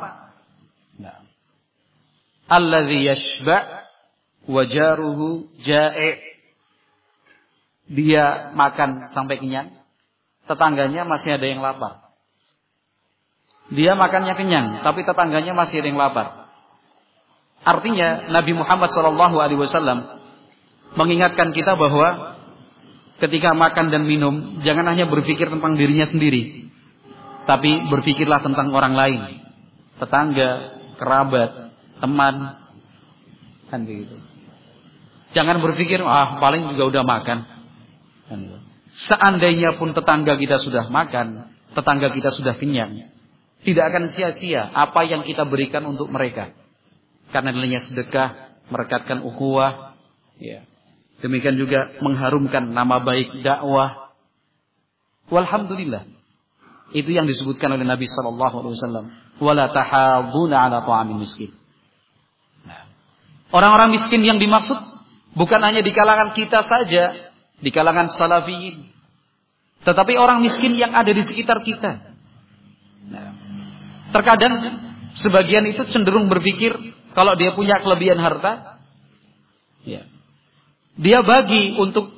[0.99, 1.23] Nah.
[2.47, 3.87] Alladhi yashba
[4.47, 6.19] wajaruhu ja'i.
[7.83, 9.75] Dia makan sampai kenyang,
[10.47, 12.02] tetangganya masih ada yang lapar.
[13.71, 16.27] Dia makannya kenyang, tapi tetangganya masih ada yang lapar.
[17.63, 20.19] Artinya Nabi Muhammad SAW
[20.99, 22.35] mengingatkan kita bahwa
[23.23, 26.67] ketika makan dan minum jangan hanya berpikir tentang dirinya sendiri,
[27.47, 29.21] tapi berpikirlah tentang orang lain,
[29.95, 30.51] tetangga,
[30.99, 31.71] kerabat,
[32.03, 32.35] teman,
[33.71, 34.19] kan begitu.
[35.33, 37.39] Jangan berpikir ah paling juga udah makan.
[38.27, 38.39] Kan
[38.93, 43.12] Seandainya pun tetangga kita sudah makan, tetangga kita sudah kenyang,
[43.63, 46.51] tidak akan sia-sia apa yang kita berikan untuk mereka.
[47.31, 49.97] Karena nilainya sedekah, merekatkan ukhuwah,
[50.37, 50.67] ya.
[51.23, 54.11] Demikian juga mengharumkan nama baik dakwah.
[55.31, 56.03] Walhamdulillah.
[56.91, 59.05] Itu yang disebutkan oleh Nabi sallallahu alaihi wasallam.
[59.39, 61.49] Wala tahaduna ala ta'amil miskin.
[62.67, 62.85] Nah.
[63.55, 64.77] Orang-orang miskin yang dimaksud
[65.33, 68.91] bukan hanya di kalangan kita saja, di kalangan salafiyin.
[69.87, 72.12] Tetapi orang miskin yang ada di sekitar kita.
[74.13, 74.53] Terkadang
[75.17, 76.77] sebagian itu cenderung berpikir
[77.17, 78.77] kalau dia punya kelebihan harta,
[79.81, 80.05] ya,
[80.97, 82.13] dia bagi untuk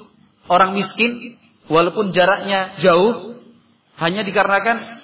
[0.52, 1.40] orang miskin
[1.72, 3.40] walaupun jaraknya jauh
[3.96, 5.02] hanya dikarenakan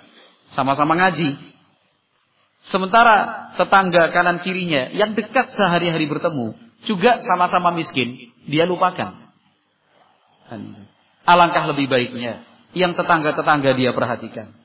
[0.52, 1.40] sama-sama ngaji.
[2.62, 6.54] Sementara tetangga kanan kirinya yang dekat sehari-hari bertemu
[6.86, 9.18] juga sama-sama miskin, dia lupakan.
[11.26, 12.44] Alangkah lebih baiknya
[12.76, 14.61] yang tetangga-tetangga dia perhatikan.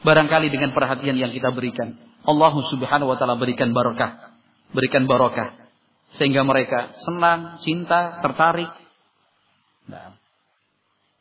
[0.00, 4.32] Barangkali dengan perhatian yang kita berikan, Allah Subhanahu wa taala berikan barokah,
[4.72, 5.60] berikan barokah
[6.16, 8.70] sehingga mereka senang, cinta, tertarik.
[9.86, 10.18] Nah,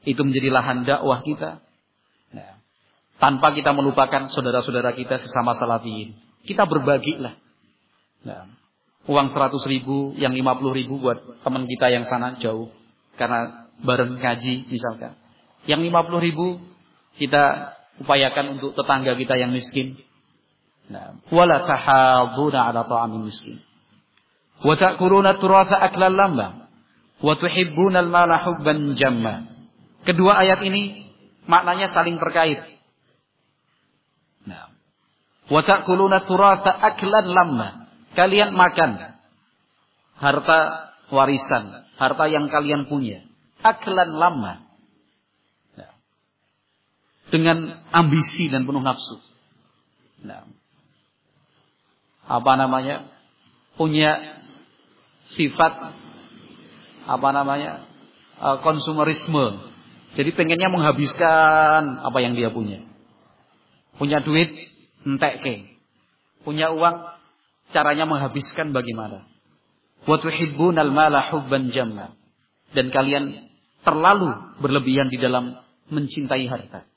[0.07, 1.61] itu menjadi lahan dakwah kita.
[2.33, 2.57] Nah,
[3.21, 6.17] tanpa kita melupakan saudara-saudara kita sesama salafiyin.
[6.47, 7.35] Kita berbagilah.
[8.25, 8.49] Nah,
[9.05, 12.73] uang 100 ribu, yang 50 ribu buat teman kita yang sana jauh.
[13.19, 15.13] Karena bareng ngaji misalkan.
[15.67, 16.47] Yang 50 ribu
[17.19, 19.99] kita upayakan untuk tetangga kita yang miskin.
[20.89, 22.83] Nah, wala tahaduna ala
[23.21, 23.61] miskin.
[24.63, 26.67] Wa ta'kuluna turatha aklan lamba.
[27.19, 29.45] Wa tuhibbuna al-mala hubban jamma.
[30.07, 31.11] Kedua ayat ini
[31.45, 32.63] maknanya saling terkait.
[34.47, 34.71] Nah.
[35.51, 37.67] Wa ta'kuluna turatha aklan lamba.
[38.17, 39.19] Kalian makan
[40.17, 40.59] harta
[41.13, 43.21] warisan, harta yang kalian punya.
[43.61, 44.68] Aklan lama
[47.29, 49.21] dengan ambisi dan penuh nafsu.
[50.25, 50.49] Nah,
[52.25, 53.09] apa namanya?
[53.77, 54.41] Punya
[55.29, 55.95] sifat
[57.07, 57.85] apa namanya?
[58.39, 59.61] Eh, konsumerisme.
[60.17, 62.81] Jadi pengennya menghabiskan apa yang dia punya.
[64.01, 64.49] Punya duit,
[65.05, 65.55] entek ke.
[66.41, 67.13] Punya uang,
[67.69, 69.29] caranya menghabiskan bagaimana?
[70.09, 72.17] Wa tuhibbunal mala hubban jamma.
[72.73, 73.53] Dan kalian
[73.85, 75.57] terlalu berlebihan di dalam
[75.93, 76.88] mencintai harta.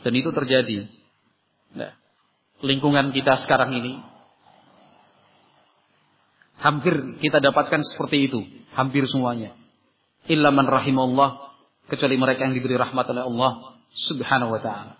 [0.00, 0.88] Dan itu terjadi.
[1.76, 1.92] Nah,
[2.64, 4.00] lingkungan kita sekarang ini
[6.60, 8.40] hampir kita dapatkan seperti itu,
[8.76, 9.56] hampir semuanya.
[10.28, 11.50] Illa man rahimahullah,
[11.88, 13.52] kecuali mereka yang diberi rahmat oleh Allah
[13.90, 14.94] Subhanahu wa taala.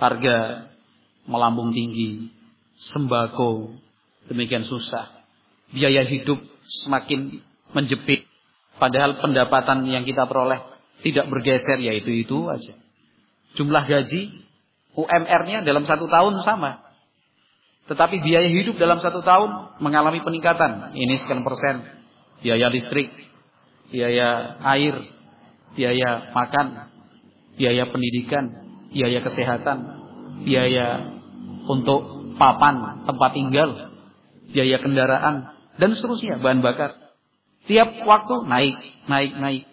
[0.00, 0.36] Harga
[1.28, 2.32] melambung tinggi,
[2.78, 3.76] sembako
[4.32, 5.10] demikian susah.
[5.70, 6.40] Biaya hidup
[6.86, 7.44] semakin
[7.76, 8.26] menjepit.
[8.80, 12.74] Padahal pendapatan yang kita peroleh tidak bergeser ya itu itu aja.
[13.56, 14.46] Jumlah gaji
[14.94, 16.82] UMR-nya dalam satu tahun sama.
[17.86, 20.94] Tetapi biaya hidup dalam satu tahun mengalami peningkatan.
[20.94, 21.82] Ini sekian persen.
[22.40, 23.10] Biaya listrik,
[23.90, 24.96] biaya air,
[25.74, 26.88] biaya makan,
[27.58, 28.48] biaya pendidikan,
[28.94, 29.78] biaya kesehatan,
[30.46, 31.18] biaya
[31.68, 33.70] untuk papan, tempat tinggal,
[34.50, 36.96] biaya kendaraan, dan seterusnya, bahan bakar.
[37.68, 39.64] Tiap waktu naik, naik, naik.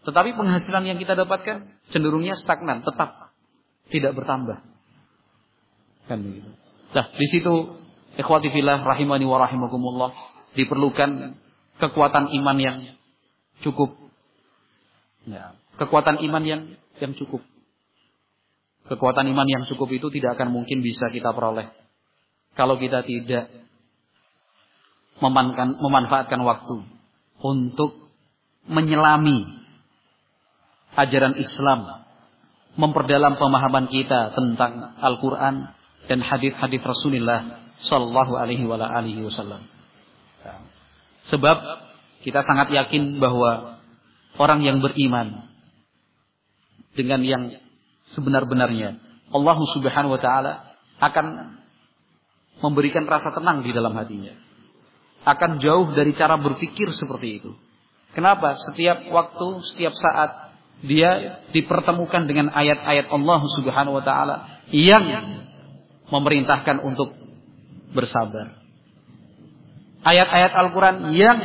[0.00, 3.36] Tetapi penghasilan yang kita dapatkan cenderungnya stagnan, tetap
[3.92, 4.64] tidak bertambah.
[6.08, 6.50] Kan begitu.
[6.90, 7.52] Nah, di situ
[8.16, 10.10] ikhwati fillah rahimani wa rahimakumullah
[10.56, 11.36] diperlukan
[11.78, 12.76] kekuatan iman yang
[13.60, 13.92] cukup.
[15.28, 16.60] Ya, kekuatan iman yang
[16.98, 17.44] yang cukup.
[18.88, 21.70] Kekuatan iman yang cukup itu tidak akan mungkin bisa kita peroleh
[22.54, 23.46] kalau kita tidak
[25.20, 26.82] memanfaatkan waktu
[27.40, 27.92] untuk
[28.66, 29.59] menyelami
[30.96, 32.06] ajaran Islam,
[32.74, 35.70] memperdalam pemahaman kita tentang Al-Quran
[36.06, 39.62] dan hadis-hadis Rasulullah Sallallahu Alaihi Wasallam.
[41.28, 41.56] Sebab
[42.24, 43.80] kita sangat yakin bahwa
[44.40, 45.46] orang yang beriman
[46.96, 47.42] dengan yang
[48.08, 48.98] sebenar-benarnya
[49.30, 50.52] Allah Subhanahu Wa Taala
[51.00, 51.26] akan
[52.60, 54.36] memberikan rasa tenang di dalam hatinya.
[55.24, 57.52] Akan jauh dari cara berpikir seperti itu.
[58.16, 58.56] Kenapa?
[58.56, 60.49] Setiap waktu, setiap saat
[60.80, 64.36] dia dipertemukan dengan ayat-ayat Allah Subhanahu wa taala
[64.72, 65.04] yang
[66.08, 67.12] memerintahkan untuk
[67.92, 68.56] bersabar.
[70.00, 71.38] Ayat-ayat Al-Qur'an yang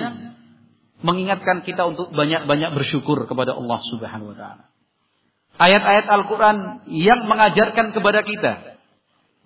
[1.03, 4.63] mengingatkan kita untuk banyak-banyak bersyukur kepada Allah Subhanahu wa taala.
[5.59, 8.79] Ayat-ayat Al-Qur'an yang mengajarkan kepada kita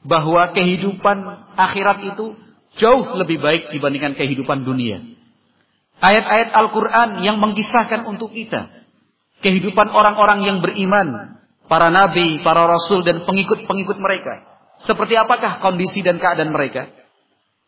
[0.05, 1.17] bahwa kehidupan
[1.57, 2.37] akhirat itu
[2.77, 5.01] jauh lebih baik dibandingkan kehidupan dunia.
[5.99, 8.78] Ayat-ayat Al-Qur'an yang mengisahkan untuk kita
[9.39, 11.39] kehidupan orang-orang yang beriman,
[11.71, 14.43] para nabi, para rasul dan pengikut-pengikut mereka.
[14.79, 16.87] Seperti apakah kondisi dan keadaan mereka?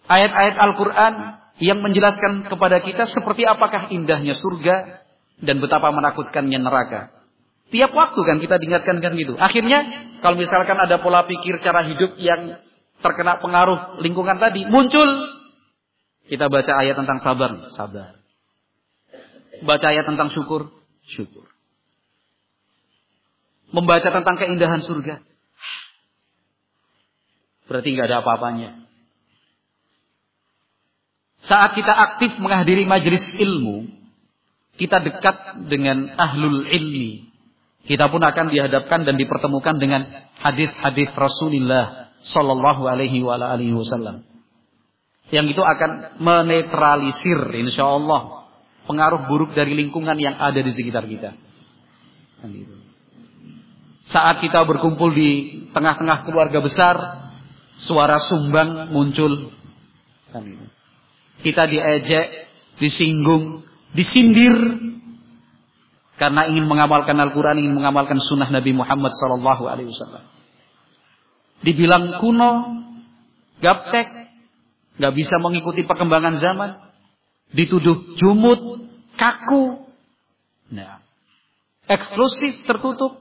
[0.07, 1.13] Ayat-ayat Al-Quran
[1.61, 5.05] yang menjelaskan kepada kita seperti apakah indahnya surga
[5.39, 7.13] dan betapa menakutkannya neraka.
[7.71, 9.39] Tiap waktu kan kita diingatkan kan gitu.
[9.39, 12.59] Akhirnya kalau misalkan ada pola pikir cara hidup yang
[12.99, 15.07] terkena pengaruh lingkungan tadi muncul
[16.27, 18.19] kita baca ayat tentang sabar, sabar.
[19.61, 20.67] Baca ayat tentang syukur,
[21.05, 21.40] syukur
[23.71, 25.23] membaca tentang keindahan surga.
[27.71, 28.83] Berarti nggak ada apa-apanya.
[31.41, 33.89] Saat kita aktif menghadiri majelis ilmu,
[34.77, 37.31] kita dekat dengan ahlul ilmi.
[37.81, 40.05] Kita pun akan dihadapkan dan dipertemukan dengan
[40.37, 44.21] hadis-hadis Rasulullah Sallallahu Alaihi Wasallam.
[45.33, 48.51] Yang itu akan menetralisir, insya Allah,
[48.85, 51.33] pengaruh buruk dari lingkungan yang ada di sekitar kita.
[54.09, 55.29] Saat kita berkumpul di
[55.71, 56.95] tengah-tengah keluarga besar,
[57.77, 59.53] suara sumbang muncul.
[61.41, 62.25] Kita diejek,
[62.77, 64.53] disinggung, disindir
[66.21, 69.09] karena ingin mengamalkan Al-Quran, ingin mengamalkan Sunnah Nabi Muhammad
[69.89, 70.21] Wasallam.
[71.65, 72.81] Dibilang kuno,
[73.57, 74.05] gaptek,
[75.01, 76.77] nggak bisa mengikuti perkembangan zaman,
[77.53, 78.85] dituduh jumut,
[79.17, 79.81] kaku,
[80.69, 81.01] nah,
[81.89, 83.20] eksklusif, tertutup,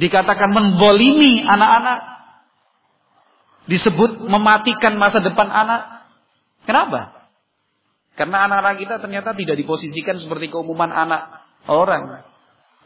[0.00, 1.98] dikatakan membolimi anak-anak,
[3.68, 6.08] disebut mematikan masa depan anak.
[6.64, 7.28] Kenapa?
[8.16, 12.24] Karena anak-anak kita ternyata tidak diposisikan seperti keumuman anak orang.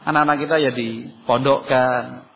[0.05, 2.27] Anak-anak kita ya dipondokkan,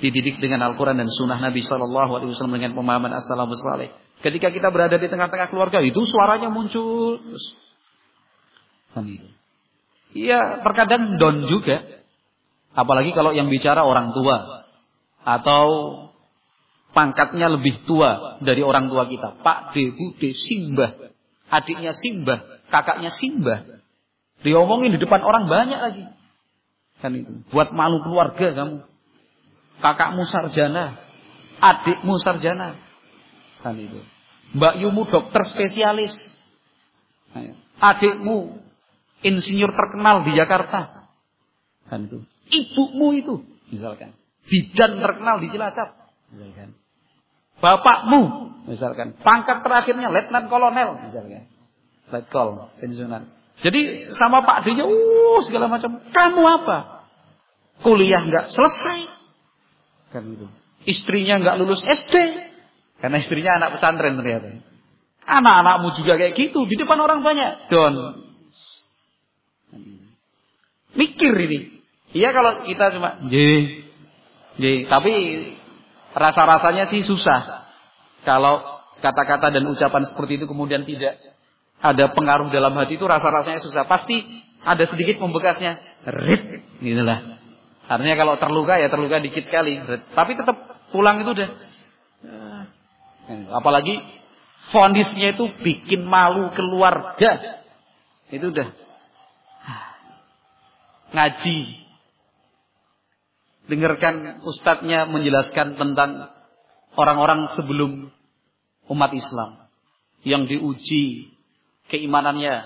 [0.00, 3.92] dididik dengan Al-Quran dan Sunnah Nabi Wasallam dengan pemahaman as-salafus saleh.
[4.24, 7.44] Ketika kita berada di tengah-tengah keluarga itu suaranya muncul terus.
[10.14, 12.03] Iya, terkadang don juga.
[12.74, 14.66] Apalagi kalau yang bicara orang tua
[15.22, 15.66] atau
[16.90, 20.90] pangkatnya lebih tua dari orang tua kita, Pak De, Simbah,
[21.50, 23.82] adiknya Simbah, kakaknya Simbah.
[24.44, 26.04] Diomongin di depan orang banyak lagi.
[27.00, 27.32] Kan itu.
[27.48, 28.84] Buat malu keluarga kamu.
[29.80, 31.00] Kakakmu sarjana.
[31.64, 32.76] Adikmu sarjana.
[33.64, 34.04] Kan itu.
[34.54, 36.12] Mbak Yumu dokter spesialis.
[37.80, 38.60] Adikmu
[39.24, 41.08] insinyur terkenal di Jakarta.
[41.88, 42.20] Kan itu.
[42.54, 43.34] Ibumu itu.
[43.74, 44.14] Misalkan.
[44.46, 45.88] Bidan terkenal di Cilacap.
[46.30, 46.78] Misalkan.
[47.58, 48.22] Bapakmu.
[48.70, 49.18] Misalkan.
[49.18, 51.10] Pangkat terakhirnya letnan kolonel.
[51.10, 51.50] Misalkan.
[52.12, 52.70] Letkol.
[52.78, 53.26] Pensiunan.
[53.62, 56.02] Jadi sama Pak D-nya, uh, segala macam.
[56.10, 57.06] Kamu apa?
[57.82, 59.00] Kuliah nggak selesai.
[60.10, 60.46] Kan itu.
[60.84, 62.14] Istrinya nggak lulus SD.
[62.98, 64.62] Karena istrinya anak pesantren ternyata.
[65.24, 66.68] Anak-anakmu juga kayak gitu.
[66.68, 67.72] Di depan orang banyak.
[67.72, 67.94] Don.
[70.94, 71.73] Mikir ini.
[72.14, 73.34] Iya kalau kita cuma, J,
[74.62, 74.86] J.
[74.86, 75.12] Tapi
[76.14, 77.66] rasa-rasanya sih susah.
[78.22, 78.62] Kalau
[79.02, 81.18] kata-kata dan ucapan seperti itu kemudian tidak
[81.82, 83.84] ada pengaruh dalam hati itu rasa-rasanya susah.
[83.90, 84.22] Pasti
[84.62, 85.76] ada sedikit membekasnya.
[86.08, 86.64] Rip.
[86.80, 87.36] Inilah.
[87.84, 89.76] Artinya kalau terluka ya terluka dikit sekali.
[90.14, 90.56] Tapi tetap
[90.94, 91.50] pulang itu udah.
[93.52, 94.00] Apalagi
[94.72, 97.60] fondisnya itu bikin malu keluarga.
[98.32, 98.68] Itu udah.
[101.12, 101.83] Ngaji.
[103.64, 106.28] Dengarkan ustadznya menjelaskan tentang
[107.00, 108.12] orang-orang sebelum
[108.92, 109.56] umat Islam.
[110.24, 111.04] Yang diuji
[111.88, 112.64] keimanannya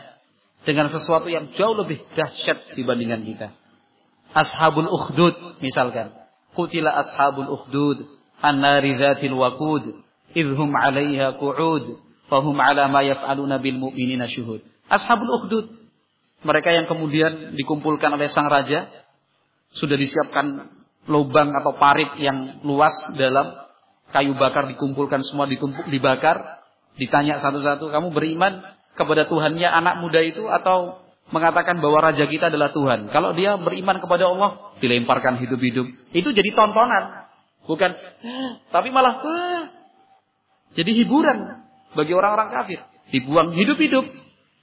[0.67, 3.49] dengan sesuatu yang jauh lebih dahsyat dibandingkan kita.
[4.35, 6.15] Ashabul ukhdud misalkan.
[6.55, 8.07] Qutila ashabul ukhdud
[8.43, 10.03] an-nari dzatil waqud
[10.35, 14.63] idhum 'alaiha qu'ud fahum 'ala ma yaf'aluna bil mu'minina syuhud.
[14.91, 15.67] Ashabul ukhdud
[16.43, 18.87] mereka yang kemudian dikumpulkan oleh sang raja
[19.75, 20.78] sudah disiapkan
[21.09, 23.57] lubang atau parit yang luas dalam
[24.13, 26.61] kayu bakar dikumpulkan semua ditumpuk dibakar
[27.01, 32.73] ditanya satu-satu kamu beriman kepada Tuhannya anak muda itu atau mengatakan bahwa raja kita adalah
[32.73, 33.13] Tuhan.
[33.13, 35.87] Kalau dia beriman kepada Allah, dilemparkan hidup-hidup.
[36.17, 37.29] Itu jadi tontonan.
[37.69, 37.91] Bukan,
[38.73, 39.21] tapi malah
[40.73, 42.81] jadi hiburan bagi orang-orang kafir.
[43.13, 44.05] Dibuang hidup-hidup.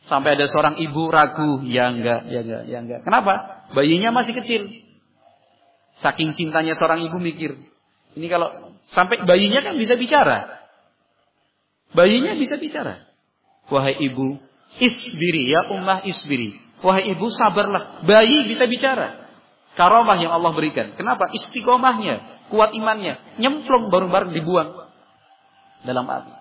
[0.06, 3.00] Sampai ada seorang ibu ragu, ya enggak, ya enggak, ya enggak.
[3.02, 3.66] Kenapa?
[3.74, 4.85] Bayinya masih kecil.
[6.04, 7.56] Saking cintanya seorang ibu mikir,
[8.16, 10.66] ini kalau sampai bayinya kan bisa bicara.
[11.96, 13.08] Bayinya bisa bicara.
[13.72, 14.36] Wahai ibu,
[14.80, 16.60] isbiri ya ummah isbiri.
[16.84, 18.04] Wahai ibu sabarlah.
[18.04, 19.26] Bayi bisa bicara.
[19.76, 20.96] Karomah yang Allah berikan.
[20.96, 21.32] Kenapa?
[21.36, 24.88] Istiqomahnya, kuat imannya, nyemplung baru-baru dibuang
[25.84, 26.34] dalam api.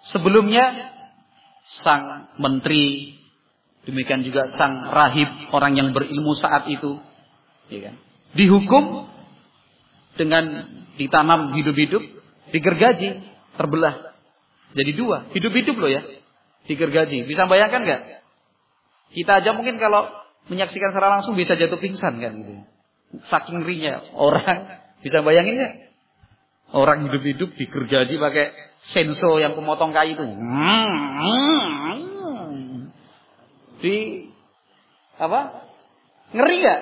[0.00, 0.92] Sebelumnya
[1.66, 3.16] sang menteri,
[3.84, 6.96] demikian juga sang rahib, orang yang berilmu saat itu,
[7.72, 7.94] ya kan?
[8.36, 9.08] dihukum
[10.16, 10.44] dengan
[10.96, 12.02] ditanam hidup-hidup,
[12.52, 13.20] digergaji,
[13.56, 14.16] terbelah
[14.76, 16.02] jadi dua, hidup-hidup loh ya.
[16.68, 17.24] Digergaji.
[17.24, 18.02] Bisa bayangkan nggak?
[19.16, 20.04] Kita aja mungkin kalau
[20.52, 22.52] menyaksikan secara langsung bisa jatuh pingsan kan gitu.
[23.24, 24.66] Saking rinya orang
[25.00, 25.74] bisa bayangin nggak?
[26.74, 28.46] Orang hidup-hidup digergaji pakai
[28.82, 30.26] senso yang pemotong kayu itu.
[33.80, 33.96] Di
[35.16, 35.40] apa?
[36.34, 36.80] Ngeri nggak?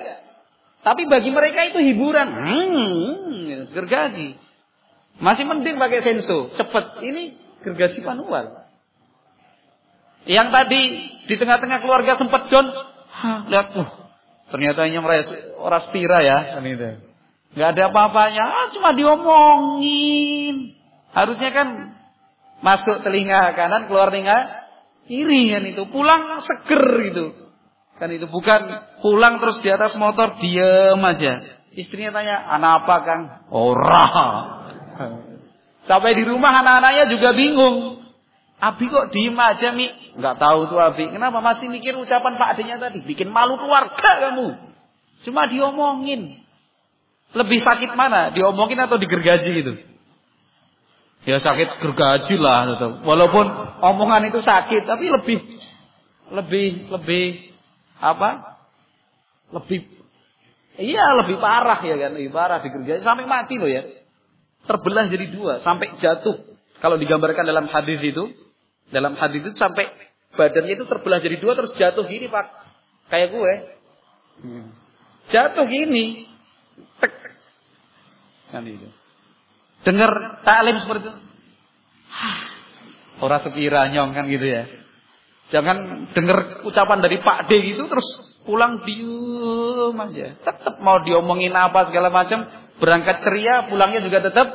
[0.85, 2.29] Tapi bagi mereka itu hiburan.
[3.73, 4.37] gergaji.
[5.17, 7.01] Masih mending pakai senso, cepet.
[7.01, 7.23] Ini
[7.65, 8.69] gergaji manual.
[10.29, 10.81] Yang tadi
[11.25, 12.69] di tengah-tengah keluarga sempat John,
[13.49, 13.89] lihat, uh,
[14.53, 17.01] ternyata ini orang spira ya, kan itu.
[17.55, 20.75] Gak ada apa-apanya, ah, cuma diomongin.
[21.15, 21.97] Harusnya kan
[22.59, 24.65] masuk telinga kanan, keluar telinga
[25.05, 27.44] Iri kan itu, pulang seger gitu.
[27.95, 28.61] Kan itu bukan
[28.99, 31.39] pulang terus di atas motor diem aja.
[31.75, 33.21] Istrinya tanya, anak apa kang?
[33.51, 34.05] Ora.
[35.87, 38.03] Sampai di rumah anak-anaknya juga bingung.
[38.59, 39.91] Abi kok diem aja Mi?
[40.15, 41.11] Enggak tahu tuh Abi.
[41.11, 43.03] Kenapa masih mikir ucapan Pak Adenya tadi?
[43.03, 44.55] Bikin malu keluarga kamu.
[45.27, 46.39] Cuma diomongin.
[47.35, 48.31] Lebih sakit mana?
[48.31, 49.73] Diomongin atau digergaji gitu?
[51.27, 52.79] Ya sakit gergaji lah.
[53.03, 53.45] Walaupun
[53.81, 55.39] omongan itu sakit, tapi lebih
[56.31, 57.54] lebih lebih
[57.99, 58.59] apa?
[59.53, 59.87] Lebih
[60.81, 63.83] iya lebih parah ya kan, lebih parah digergaji sampai mati loh ya.
[64.65, 66.57] Terbelah jadi dua sampai jatuh.
[66.81, 68.33] Kalau digambarkan dalam hadis itu,
[68.91, 69.87] dalam hadis itu sampai
[70.35, 72.51] badannya itu terbelah jadi dua terus jatuh gini pak,
[73.07, 73.53] kayak gue.
[74.43, 74.67] Hmm.
[75.31, 76.27] Jatuh gini,
[76.99, 77.13] tek,
[78.51, 78.91] kan itu.
[79.85, 81.13] Dengar taklim seperti itu.
[83.23, 84.67] Orang sekira nyong kan gitu ya.
[85.55, 88.07] Jangan dengar ucapan dari Pak D gitu terus
[88.43, 90.35] pulang diem aja.
[90.35, 92.43] Tetap mau diomongin apa segala macam,
[92.75, 94.51] berangkat ceria, pulangnya juga tetap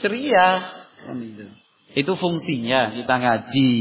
[0.00, 0.72] ceria.
[1.04, 1.52] Kan gitu.
[1.92, 3.72] Itu fungsinya kita ngaji,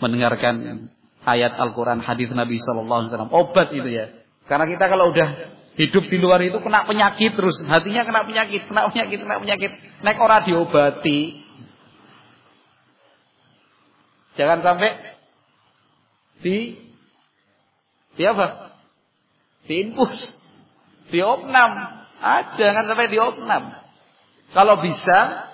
[0.00, 0.88] mendengarkan
[1.28, 3.28] ayat Al-Quran, hadis Nabi Wasallam.
[3.36, 4.16] Obat itu ya.
[4.48, 5.28] Karena kita kalau udah
[5.76, 9.70] hidup di luar itu kena penyakit terus, hatinya kena penyakit, kena penyakit, kena penyakit.
[10.00, 11.44] Naik orang diobati.
[14.40, 15.15] Jangan sampai
[16.46, 16.58] di
[18.14, 18.78] di apa?
[19.66, 20.14] Diinfus,
[21.10, 21.70] diopnam.
[22.22, 23.74] Ah, jangan sampai diopnam.
[24.54, 25.50] Kalau bisa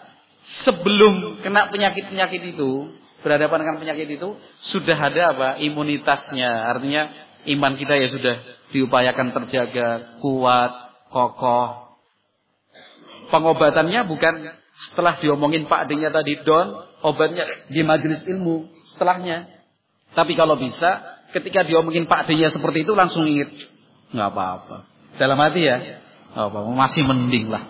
[0.62, 2.92] sebelum kena penyakit-penyakit itu,
[3.24, 5.48] berhadapan dengan penyakit itu, sudah ada apa?
[5.64, 6.70] Imunitasnya.
[6.76, 7.08] Artinya
[7.48, 8.36] iman kita ya sudah
[8.70, 10.72] diupayakan terjaga, kuat,
[11.08, 11.98] kokoh.
[13.32, 14.60] Pengobatannya bukan
[14.92, 19.61] setelah diomongin Pak Adenya tadi don, obatnya di majelis ilmu setelahnya.
[20.12, 21.00] Tapi kalau bisa,
[21.32, 23.48] ketika diomongin Pak Adenya seperti itu langsung ingat,
[24.12, 24.84] nggak apa-apa.
[25.16, 25.78] Dalam hati ya,
[26.36, 27.64] nggak apa-apa, masih mending lah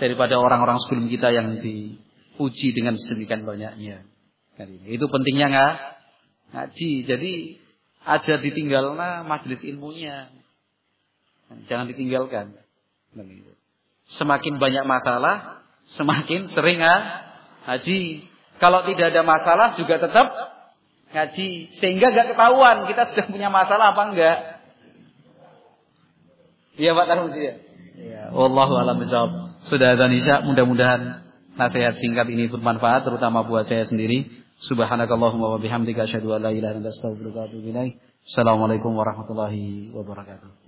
[0.00, 4.08] daripada orang-orang sebelum kita yang diuji dengan sedemikian banyaknya.
[4.88, 5.74] Itu pentingnya nggak
[6.56, 6.92] ngaji.
[7.04, 7.32] Jadi
[8.08, 10.32] aja ditinggalnya majelis ilmunya.
[11.68, 12.56] Jangan ditinggalkan.
[14.08, 18.00] Semakin banyak masalah, semakin sering ngaji.
[18.56, 20.32] Kalau tidak ada masalah juga tetap
[21.16, 21.72] ngaji.
[21.72, 24.38] Sehingga gak ketahuan kita sedang punya masalah apa enggak.
[26.76, 27.54] Iya Pak Tarmuji ya.
[27.96, 29.64] Ya, wallahu a'lam bishawab.
[29.64, 31.24] Sudah ada Isya, mudah-mudahan
[31.56, 34.28] nasihat singkat ini bermanfaat terutama buat saya sendiri.
[34.60, 37.96] Subhanakallahumma wa bihamdika asyhadu an la ilaha illa anta astaghfiruka wa atubu ilaik.
[38.24, 40.65] Assalamualaikum warahmatullahi wabarakatuh.